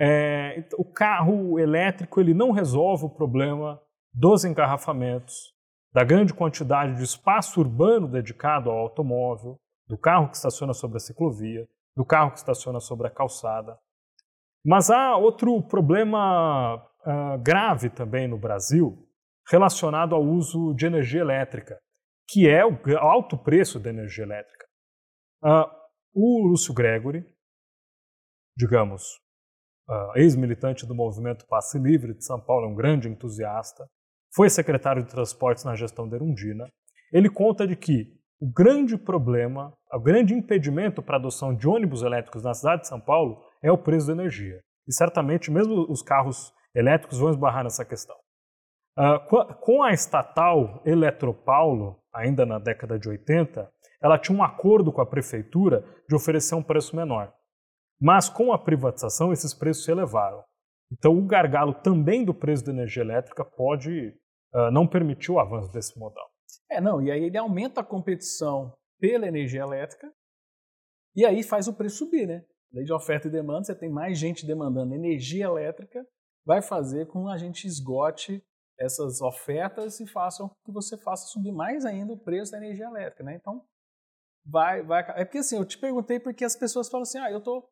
É, 0.04 0.64
o 0.76 0.84
carro 0.84 1.60
elétrico 1.60 2.20
ele 2.20 2.34
não 2.34 2.50
resolve 2.50 3.04
o 3.04 3.08
problema 3.08 3.80
dos 4.12 4.44
engarrafamentos, 4.44 5.54
da 5.92 6.02
grande 6.02 6.34
quantidade 6.34 6.96
de 6.96 7.04
espaço 7.04 7.60
urbano 7.60 8.08
dedicado 8.08 8.68
ao 8.68 8.78
automóvel, 8.78 9.60
do 9.86 9.96
carro 9.96 10.28
que 10.28 10.34
estaciona 10.34 10.74
sobre 10.74 10.96
a 10.96 11.00
ciclovia, 11.00 11.68
do 11.96 12.04
carro 12.04 12.32
que 12.32 12.38
estaciona 12.38 12.80
sobre 12.80 13.06
a 13.06 13.10
calçada. 13.10 13.78
Mas 14.64 14.90
há 14.90 15.16
outro 15.16 15.62
problema 15.62 16.76
uh, 16.76 17.38
grave 17.40 17.88
também 17.88 18.26
no 18.26 18.38
Brasil 18.38 19.08
relacionado 19.48 20.16
ao 20.16 20.22
uso 20.22 20.74
de 20.74 20.86
energia 20.86 21.20
elétrica, 21.20 21.78
que 22.28 22.48
é 22.48 22.64
o 22.66 22.76
alto 22.98 23.38
preço 23.38 23.78
da 23.78 23.90
energia 23.90 24.24
elétrica. 24.24 24.66
Uh, 25.44 25.70
o 26.12 26.48
Lúcio 26.48 26.74
Gregory, 26.74 27.24
digamos, 28.56 29.21
uh, 29.88 30.16
ex-militante 30.16 30.86
do 30.86 30.94
movimento 30.94 31.46
Passe 31.46 31.78
Livre 31.78 32.14
de 32.14 32.24
São 32.24 32.40
Paulo, 32.40 32.66
é 32.66 32.68
um 32.68 32.74
grande 32.74 33.08
entusiasta, 33.08 33.86
foi 34.34 34.48
secretário 34.48 35.02
de 35.02 35.10
Transportes 35.10 35.64
na 35.64 35.74
gestão 35.74 36.08
da 36.08 36.16
Erundina. 36.16 36.66
Ele 37.12 37.28
conta 37.28 37.66
de 37.66 37.76
que 37.76 38.06
o 38.40 38.50
grande 38.50 38.96
problema, 38.96 39.72
o 39.92 40.00
grande 40.00 40.34
impedimento 40.34 41.02
para 41.02 41.16
a 41.16 41.18
adoção 41.18 41.54
de 41.54 41.68
ônibus 41.68 42.02
elétricos 42.02 42.42
na 42.42 42.54
cidade 42.54 42.82
de 42.82 42.88
São 42.88 43.00
Paulo 43.00 43.42
é 43.62 43.70
o 43.70 43.78
preço 43.78 44.06
da 44.06 44.14
energia. 44.14 44.60
E 44.88 44.92
certamente 44.92 45.50
mesmo 45.50 45.86
os 45.88 46.02
carros 46.02 46.52
elétricos 46.74 47.18
vão 47.18 47.30
esbarrar 47.30 47.62
nessa 47.62 47.84
questão. 47.84 48.16
Uh, 48.98 49.54
com 49.60 49.82
a 49.82 49.92
estatal 49.92 50.82
Eletropaulo, 50.84 51.98
ainda 52.12 52.44
na 52.44 52.58
década 52.58 52.98
de 52.98 53.08
80, 53.08 53.70
ela 54.02 54.18
tinha 54.18 54.36
um 54.36 54.42
acordo 54.42 54.92
com 54.92 55.00
a 55.00 55.06
prefeitura 55.06 55.84
de 56.08 56.14
oferecer 56.14 56.54
um 56.54 56.62
preço 56.62 56.96
menor. 56.96 57.32
Mas 58.02 58.28
com 58.28 58.52
a 58.52 58.58
privatização, 58.58 59.32
esses 59.32 59.54
preços 59.54 59.84
se 59.84 59.90
elevaram. 59.92 60.42
Então, 60.90 61.16
o 61.16 61.24
gargalo 61.24 61.72
também 61.72 62.24
do 62.24 62.34
preço 62.34 62.64
da 62.64 62.72
energia 62.72 63.00
elétrica 63.00 63.44
pode 63.44 64.08
uh, 64.52 64.72
não 64.72 64.88
permitir 64.88 65.30
o 65.30 65.38
avanço 65.38 65.70
desse 65.70 65.96
modal. 65.96 66.28
É, 66.68 66.80
não, 66.80 67.00
e 67.00 67.12
aí 67.12 67.22
ele 67.22 67.38
aumenta 67.38 67.80
a 67.80 67.84
competição 67.84 68.74
pela 68.98 69.28
energia 69.28 69.62
elétrica 69.62 70.12
e 71.14 71.24
aí 71.24 71.44
faz 71.44 71.68
o 71.68 71.74
preço 71.74 71.98
subir, 71.98 72.26
né? 72.26 72.44
Lei 72.72 72.84
de 72.84 72.92
oferta 72.92 73.28
e 73.28 73.30
demanda, 73.30 73.64
você 73.64 73.74
tem 73.74 73.88
mais 73.88 74.18
gente 74.18 74.44
demandando 74.44 74.94
energia 74.94 75.44
elétrica, 75.44 76.04
vai 76.44 76.60
fazer 76.60 77.06
com 77.06 77.26
que 77.26 77.30
a 77.30 77.36
gente 77.36 77.66
esgote 77.66 78.42
essas 78.78 79.20
ofertas 79.20 80.00
e 80.00 80.08
façam 80.08 80.50
que 80.64 80.72
você 80.72 80.98
faça 80.98 81.26
subir 81.26 81.52
mais 81.52 81.84
ainda 81.84 82.14
o 82.14 82.18
preço 82.18 82.50
da 82.50 82.58
energia 82.58 82.86
elétrica, 82.86 83.22
né? 83.22 83.36
Então, 83.36 83.64
vai, 84.44 84.82
vai. 84.82 85.04
É 85.20 85.24
porque 85.24 85.38
assim, 85.38 85.56
eu 85.56 85.64
te 85.64 85.78
perguntei 85.78 86.18
porque 86.18 86.44
as 86.44 86.56
pessoas 86.56 86.88
falam 86.88 87.02
assim, 87.02 87.18
ah, 87.18 87.30
eu 87.30 87.40
tô, 87.40 87.68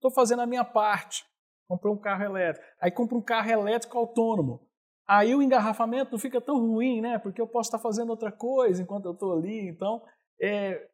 tô 0.00 0.10
fazendo 0.10 0.40
a 0.40 0.46
minha 0.46 0.64
parte, 0.64 1.24
comprei 1.68 1.92
um 1.92 1.98
carro 1.98 2.24
elétrico, 2.24 2.66
aí 2.80 2.90
compro 2.90 3.18
um 3.18 3.22
carro 3.22 3.50
elétrico 3.50 3.98
autônomo. 3.98 4.66
Aí 5.06 5.34
o 5.34 5.42
engarrafamento 5.42 6.12
não 6.12 6.18
fica 6.18 6.40
tão 6.40 6.58
ruim, 6.58 7.00
né? 7.00 7.18
Porque 7.18 7.40
eu 7.40 7.46
posso 7.46 7.68
estar 7.68 7.80
fazendo 7.80 8.10
outra 8.10 8.30
coisa 8.30 8.80
enquanto 8.80 9.06
eu 9.06 9.12
estou 9.12 9.32
ali. 9.32 9.68
Então, 9.68 10.00
é, 10.40 10.88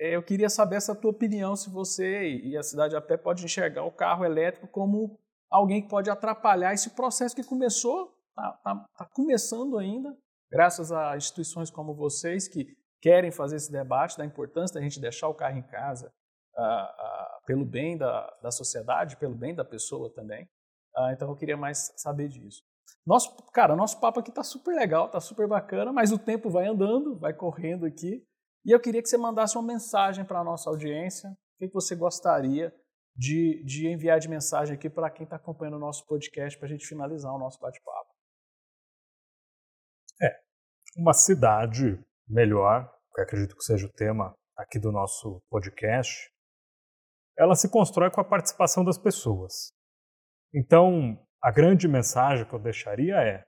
é, 0.00 0.16
eu 0.16 0.22
queria 0.22 0.48
saber 0.48 0.76
essa 0.76 0.94
tua 0.94 1.10
opinião, 1.10 1.54
se 1.54 1.68
você 1.70 2.40
e 2.42 2.56
a 2.56 2.62
cidade 2.62 2.96
a 2.96 3.00
pé 3.00 3.16
pode 3.16 3.44
enxergar 3.44 3.84
o 3.84 3.92
carro 3.92 4.24
elétrico 4.24 4.66
como 4.68 5.18
alguém 5.50 5.82
que 5.82 5.88
pode 5.88 6.10
atrapalhar 6.10 6.72
esse 6.72 6.90
processo 6.90 7.36
que 7.36 7.44
começou, 7.44 8.14
está 8.30 8.52
tá, 8.64 8.86
tá 8.96 9.04
começando 9.12 9.78
ainda, 9.78 10.16
graças 10.50 10.90
a 10.90 11.16
instituições 11.16 11.70
como 11.70 11.94
vocês 11.94 12.48
que 12.48 12.66
querem 13.00 13.30
fazer 13.30 13.56
esse 13.56 13.70
debate 13.70 14.16
da 14.16 14.24
importância 14.24 14.74
da 14.74 14.80
gente 14.80 15.00
deixar 15.00 15.28
o 15.28 15.34
carro 15.34 15.58
em 15.58 15.62
casa 15.62 16.12
uh, 16.56 17.33
pelo 17.46 17.64
bem 17.64 17.96
da, 17.96 18.26
da 18.42 18.50
sociedade, 18.50 19.16
pelo 19.16 19.34
bem 19.34 19.54
da 19.54 19.64
pessoa 19.64 20.12
também. 20.12 20.44
Uh, 20.96 21.10
então 21.12 21.28
eu 21.28 21.36
queria 21.36 21.56
mais 21.56 21.92
saber 21.96 22.28
disso. 22.28 22.62
Nosso, 23.06 23.36
cara, 23.52 23.76
nosso 23.76 24.00
papo 24.00 24.20
aqui 24.20 24.30
está 24.30 24.42
super 24.42 24.74
legal, 24.74 25.06
está 25.06 25.20
super 25.20 25.46
bacana, 25.46 25.92
mas 25.92 26.12
o 26.12 26.18
tempo 26.18 26.48
vai 26.50 26.66
andando, 26.66 27.18
vai 27.18 27.34
correndo 27.34 27.84
aqui. 27.84 28.24
E 28.64 28.70
eu 28.70 28.80
queria 28.80 29.02
que 29.02 29.08
você 29.08 29.18
mandasse 29.18 29.56
uma 29.56 29.66
mensagem 29.66 30.24
para 30.24 30.40
a 30.40 30.44
nossa 30.44 30.70
audiência. 30.70 31.30
O 31.30 31.58
que, 31.58 31.68
que 31.68 31.74
você 31.74 31.94
gostaria 31.94 32.74
de, 33.14 33.62
de 33.64 33.88
enviar 33.88 34.18
de 34.18 34.28
mensagem 34.28 34.74
aqui 34.74 34.88
para 34.88 35.10
quem 35.10 35.24
está 35.24 35.36
acompanhando 35.36 35.76
o 35.76 35.80
nosso 35.80 36.06
podcast 36.06 36.58
para 36.58 36.66
a 36.66 36.70
gente 36.70 36.86
finalizar 36.86 37.32
o 37.32 37.38
nosso 37.38 37.60
bate-papo? 37.60 38.10
É, 40.22 40.40
uma 40.96 41.12
cidade 41.12 42.02
melhor, 42.26 42.90
que 43.14 43.20
acredito 43.20 43.54
que 43.54 43.64
seja 43.64 43.86
o 43.86 43.92
tema 43.92 44.34
aqui 44.56 44.78
do 44.78 44.90
nosso 44.90 45.42
podcast, 45.50 46.30
ela 47.38 47.54
se 47.54 47.68
constrói 47.68 48.10
com 48.10 48.20
a 48.20 48.24
participação 48.24 48.84
das 48.84 48.98
pessoas. 48.98 49.72
Então, 50.54 51.18
a 51.42 51.50
grande 51.50 51.88
mensagem 51.88 52.46
que 52.46 52.54
eu 52.54 52.58
deixaria 52.58 53.16
é: 53.16 53.44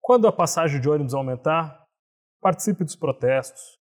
quando 0.00 0.26
a 0.26 0.32
passagem 0.32 0.80
de 0.80 0.88
ônibus 0.88 1.14
aumentar, 1.14 1.84
participe 2.40 2.84
dos 2.84 2.96
protestos. 2.96 3.78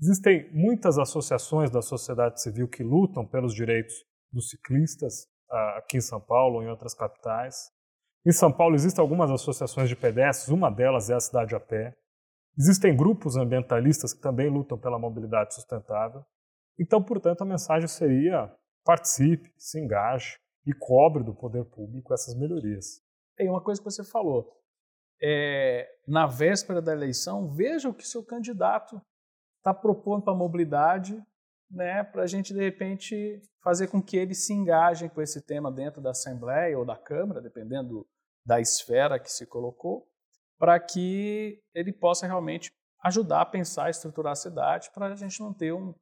Existem 0.00 0.52
muitas 0.52 0.98
associações 0.98 1.70
da 1.70 1.80
sociedade 1.80 2.42
civil 2.42 2.68
que 2.68 2.82
lutam 2.82 3.26
pelos 3.26 3.54
direitos 3.54 3.94
dos 4.30 4.50
ciclistas 4.50 5.26
ah, 5.50 5.78
aqui 5.78 5.96
em 5.96 6.02
São 6.02 6.20
Paulo 6.20 6.56
ou 6.56 6.62
em 6.62 6.68
outras 6.68 6.94
capitais. 6.94 7.70
Em 8.26 8.32
São 8.32 8.52
Paulo 8.52 8.74
existem 8.74 9.00
algumas 9.00 9.30
associações 9.30 9.88
de 9.88 9.96
pedestres, 9.96 10.48
uma 10.48 10.70
delas 10.70 11.08
é 11.08 11.14
a 11.14 11.20
Cidade 11.20 11.54
a 11.54 11.60
Pé. 11.60 11.94
Existem 12.58 12.96
grupos 12.96 13.36
ambientalistas 13.36 14.12
que 14.12 14.20
também 14.20 14.50
lutam 14.50 14.78
pela 14.78 14.98
mobilidade 14.98 15.54
sustentável. 15.54 16.24
Então, 16.78 17.02
portanto, 17.02 17.42
a 17.42 17.46
mensagem 17.46 17.88
seria: 17.88 18.52
participe, 18.84 19.52
se 19.56 19.80
engaje 19.80 20.38
e 20.66 20.72
cobre 20.72 21.22
do 21.22 21.34
poder 21.34 21.64
público 21.64 22.12
essas 22.12 22.34
melhorias. 22.34 23.00
Tem 23.36 23.48
uma 23.48 23.62
coisa 23.62 23.80
que 23.80 23.84
você 23.84 24.04
falou. 24.04 24.52
É, 25.22 25.88
na 26.06 26.26
véspera 26.26 26.82
da 26.82 26.92
eleição, 26.92 27.48
veja 27.48 27.88
o 27.88 27.94
que 27.94 28.06
seu 28.06 28.24
candidato 28.24 29.00
está 29.58 29.72
propondo 29.72 30.22
para 30.22 30.32
a 30.32 30.36
mobilidade, 30.36 31.22
né, 31.70 32.04
para 32.04 32.22
a 32.22 32.26
gente, 32.26 32.52
de 32.52 32.60
repente, 32.60 33.40
fazer 33.62 33.88
com 33.88 34.02
que 34.02 34.16
eles 34.16 34.46
se 34.46 34.52
engajem 34.52 35.08
com 35.08 35.20
esse 35.20 35.44
tema 35.44 35.72
dentro 35.72 36.00
da 36.00 36.10
Assembleia 36.10 36.78
ou 36.78 36.84
da 36.84 36.96
Câmara, 36.96 37.40
dependendo 37.40 38.06
da 38.44 38.60
esfera 38.60 39.18
que 39.18 39.30
se 39.30 39.46
colocou, 39.46 40.06
para 40.58 40.78
que 40.78 41.60
ele 41.74 41.92
possa 41.92 42.26
realmente 42.26 42.70
ajudar 43.02 43.40
a 43.42 43.46
pensar, 43.46 43.90
estruturar 43.90 44.32
a 44.32 44.36
cidade, 44.36 44.90
para 44.92 45.06
a 45.06 45.16
gente 45.16 45.40
não 45.40 45.52
ter 45.52 45.72
um, 45.72 45.94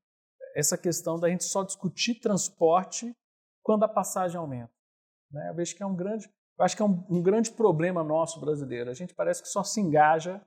essa 0.55 0.79
questão 0.79 1.19
da 1.19 1.29
gente 1.29 1.45
só 1.45 1.63
discutir 1.65 2.21
transporte 2.21 3.15
quando 3.63 3.85
a 3.85 3.89
passagem 3.89 4.37
aumenta. 4.37 4.73
Né? 5.31 5.49
Eu 5.51 5.55
vejo 5.55 5.75
que 5.77 5.83
é 5.83 5.87
um 5.87 5.97
grande, 5.97 6.29
acho 6.61 6.77
que 6.77 6.83
é 6.83 6.85
um, 6.85 7.05
um 7.11 7.23
grande 7.23 7.51
problema 7.51 8.05
nosso 8.05 8.41
brasileiro. 8.41 8.91
A 8.91 8.95
gente 8.95 9.15
parece 9.15 9.43
que 9.43 9.49
só 9.49 9.65
se 9.65 9.81
engaja 9.81 10.41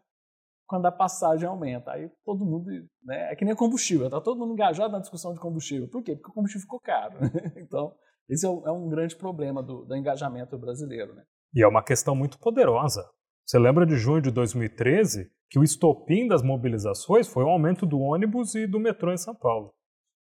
quando 0.67 0.86
a 0.86 0.91
passagem 0.91 1.48
aumenta. 1.48 1.91
Aí 1.91 2.10
todo 2.26 2.46
mundo, 2.46 2.70
né, 3.04 3.32
é 3.32 3.36
que 3.36 3.46
nem 3.46 3.56
combustível, 3.56 4.08
está 4.08 4.22
todo 4.22 4.39
mundo 4.39 4.54
engajado 4.54 4.91
na 4.91 5.00
discussão 5.00 5.34
de 5.34 5.39
combustível. 5.39 5.89
Por 5.89 6.04
quê? 6.04 6.15
Porque 6.15 6.30
o 6.30 6.34
combustível 6.34 6.62
ficou 6.62 6.80
caro. 6.80 7.17
então, 7.58 7.93
esse 8.30 8.46
é, 8.46 8.50
é 8.50 8.72
um 8.72 8.88
grande 8.88 9.15
problema 9.15 9.63
do, 9.63 9.86
do 9.86 9.96
engajamento 9.96 10.58
brasileiro. 10.58 11.15
Né? 11.15 11.24
E 11.54 11.63
é 11.63 11.67
uma 11.67 11.84
questão 11.84 12.15
muito 12.15 12.38
poderosa. 12.39 13.04
Você 13.46 13.58
lembra 13.58 13.86
de 13.86 13.96
junho 13.96 14.22
de 14.22 14.30
2013 14.30 15.32
que 15.50 15.58
o 15.58 15.63
estopim 15.63 16.28
das 16.28 16.43
mobilizações 16.43 17.28
foi 17.28 17.43
o 17.43 17.50
aumento 17.50 17.86
do 17.86 18.00
ônibus 18.00 18.54
e 18.56 18.67
do 18.67 18.80
metrô 18.80 19.13
em 19.13 19.17
São 19.17 19.34
Paulo. 19.34 19.74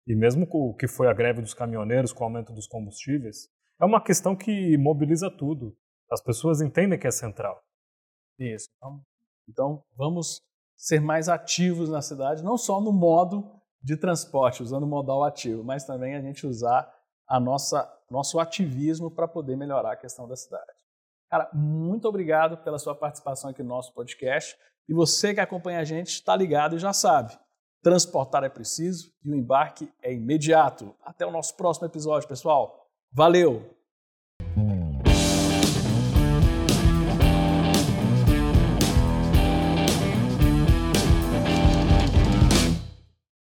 E 0.08 0.16
mesmo 0.16 0.48
o 0.50 0.74
que 0.74 0.88
foi 0.88 1.08
a 1.08 1.14
greve 1.14 1.42
dos 1.42 1.54
caminhoneiros 1.54 2.12
com 2.12 2.24
o 2.24 2.28
aumento 2.28 2.52
dos 2.54 2.68
combustíveis, 2.68 3.50
é 3.80 3.86
uma 3.86 4.04
questão 4.04 4.36
que 4.36 4.78
mobiliza 4.78 5.30
tudo. 5.32 5.76
As 6.12 6.22
pessoas 6.22 6.62
entendem 6.62 7.00
que 7.00 7.08
é 7.08 7.12
central. 7.12 7.64
Isso. 8.38 8.70
Então, 8.78 9.02
então 9.48 9.84
vamos 9.96 10.42
ser 10.76 11.00
mais 11.00 11.30
ativos 11.30 11.90
na 11.90 12.02
cidade, 12.02 12.44
não 12.44 12.58
só 12.58 12.82
no 12.82 12.92
modo 12.92 13.50
de 13.82 13.98
transporte, 13.98 14.64
usando 14.64 14.84
o 14.84 14.88
modal 14.88 15.24
ativo, 15.24 15.64
mas 15.64 15.86
também 15.86 16.16
a 16.16 16.22
gente 16.22 16.46
usar 16.46 16.92
a 17.28 17.40
nossa 17.40 17.90
nosso 18.10 18.40
ativismo 18.40 19.10
para 19.10 19.28
poder 19.28 19.56
melhorar 19.56 19.94
a 19.94 19.98
questão 19.98 20.28
da 20.28 20.36
cidade. 20.36 20.72
Cara, 21.30 21.50
muito 21.52 22.08
obrigado 22.08 22.58
pela 22.58 22.78
sua 22.78 22.94
participação 22.94 23.50
aqui 23.50 23.64
no 23.64 23.70
nosso 23.70 23.92
podcast. 23.92 24.56
E 24.88 24.94
você 24.94 25.34
que 25.34 25.40
acompanha 25.40 25.80
a 25.80 25.84
gente 25.84 26.10
está 26.10 26.36
ligado 26.36 26.76
e 26.76 26.80
já 26.80 26.94
sabe. 26.94 27.36
Transportar 27.84 28.46
é 28.46 28.50
preciso 28.50 29.12
e 29.26 29.30
o 29.30 29.36
embarque 29.36 29.92
é 30.02 30.14
imediato. 30.14 30.96
Até 31.04 31.26
o 31.26 31.32
nosso 31.32 31.54
próximo 31.56 31.86
episódio, 31.86 32.30
pessoal. 32.30 32.88
Valeu! 33.12 33.83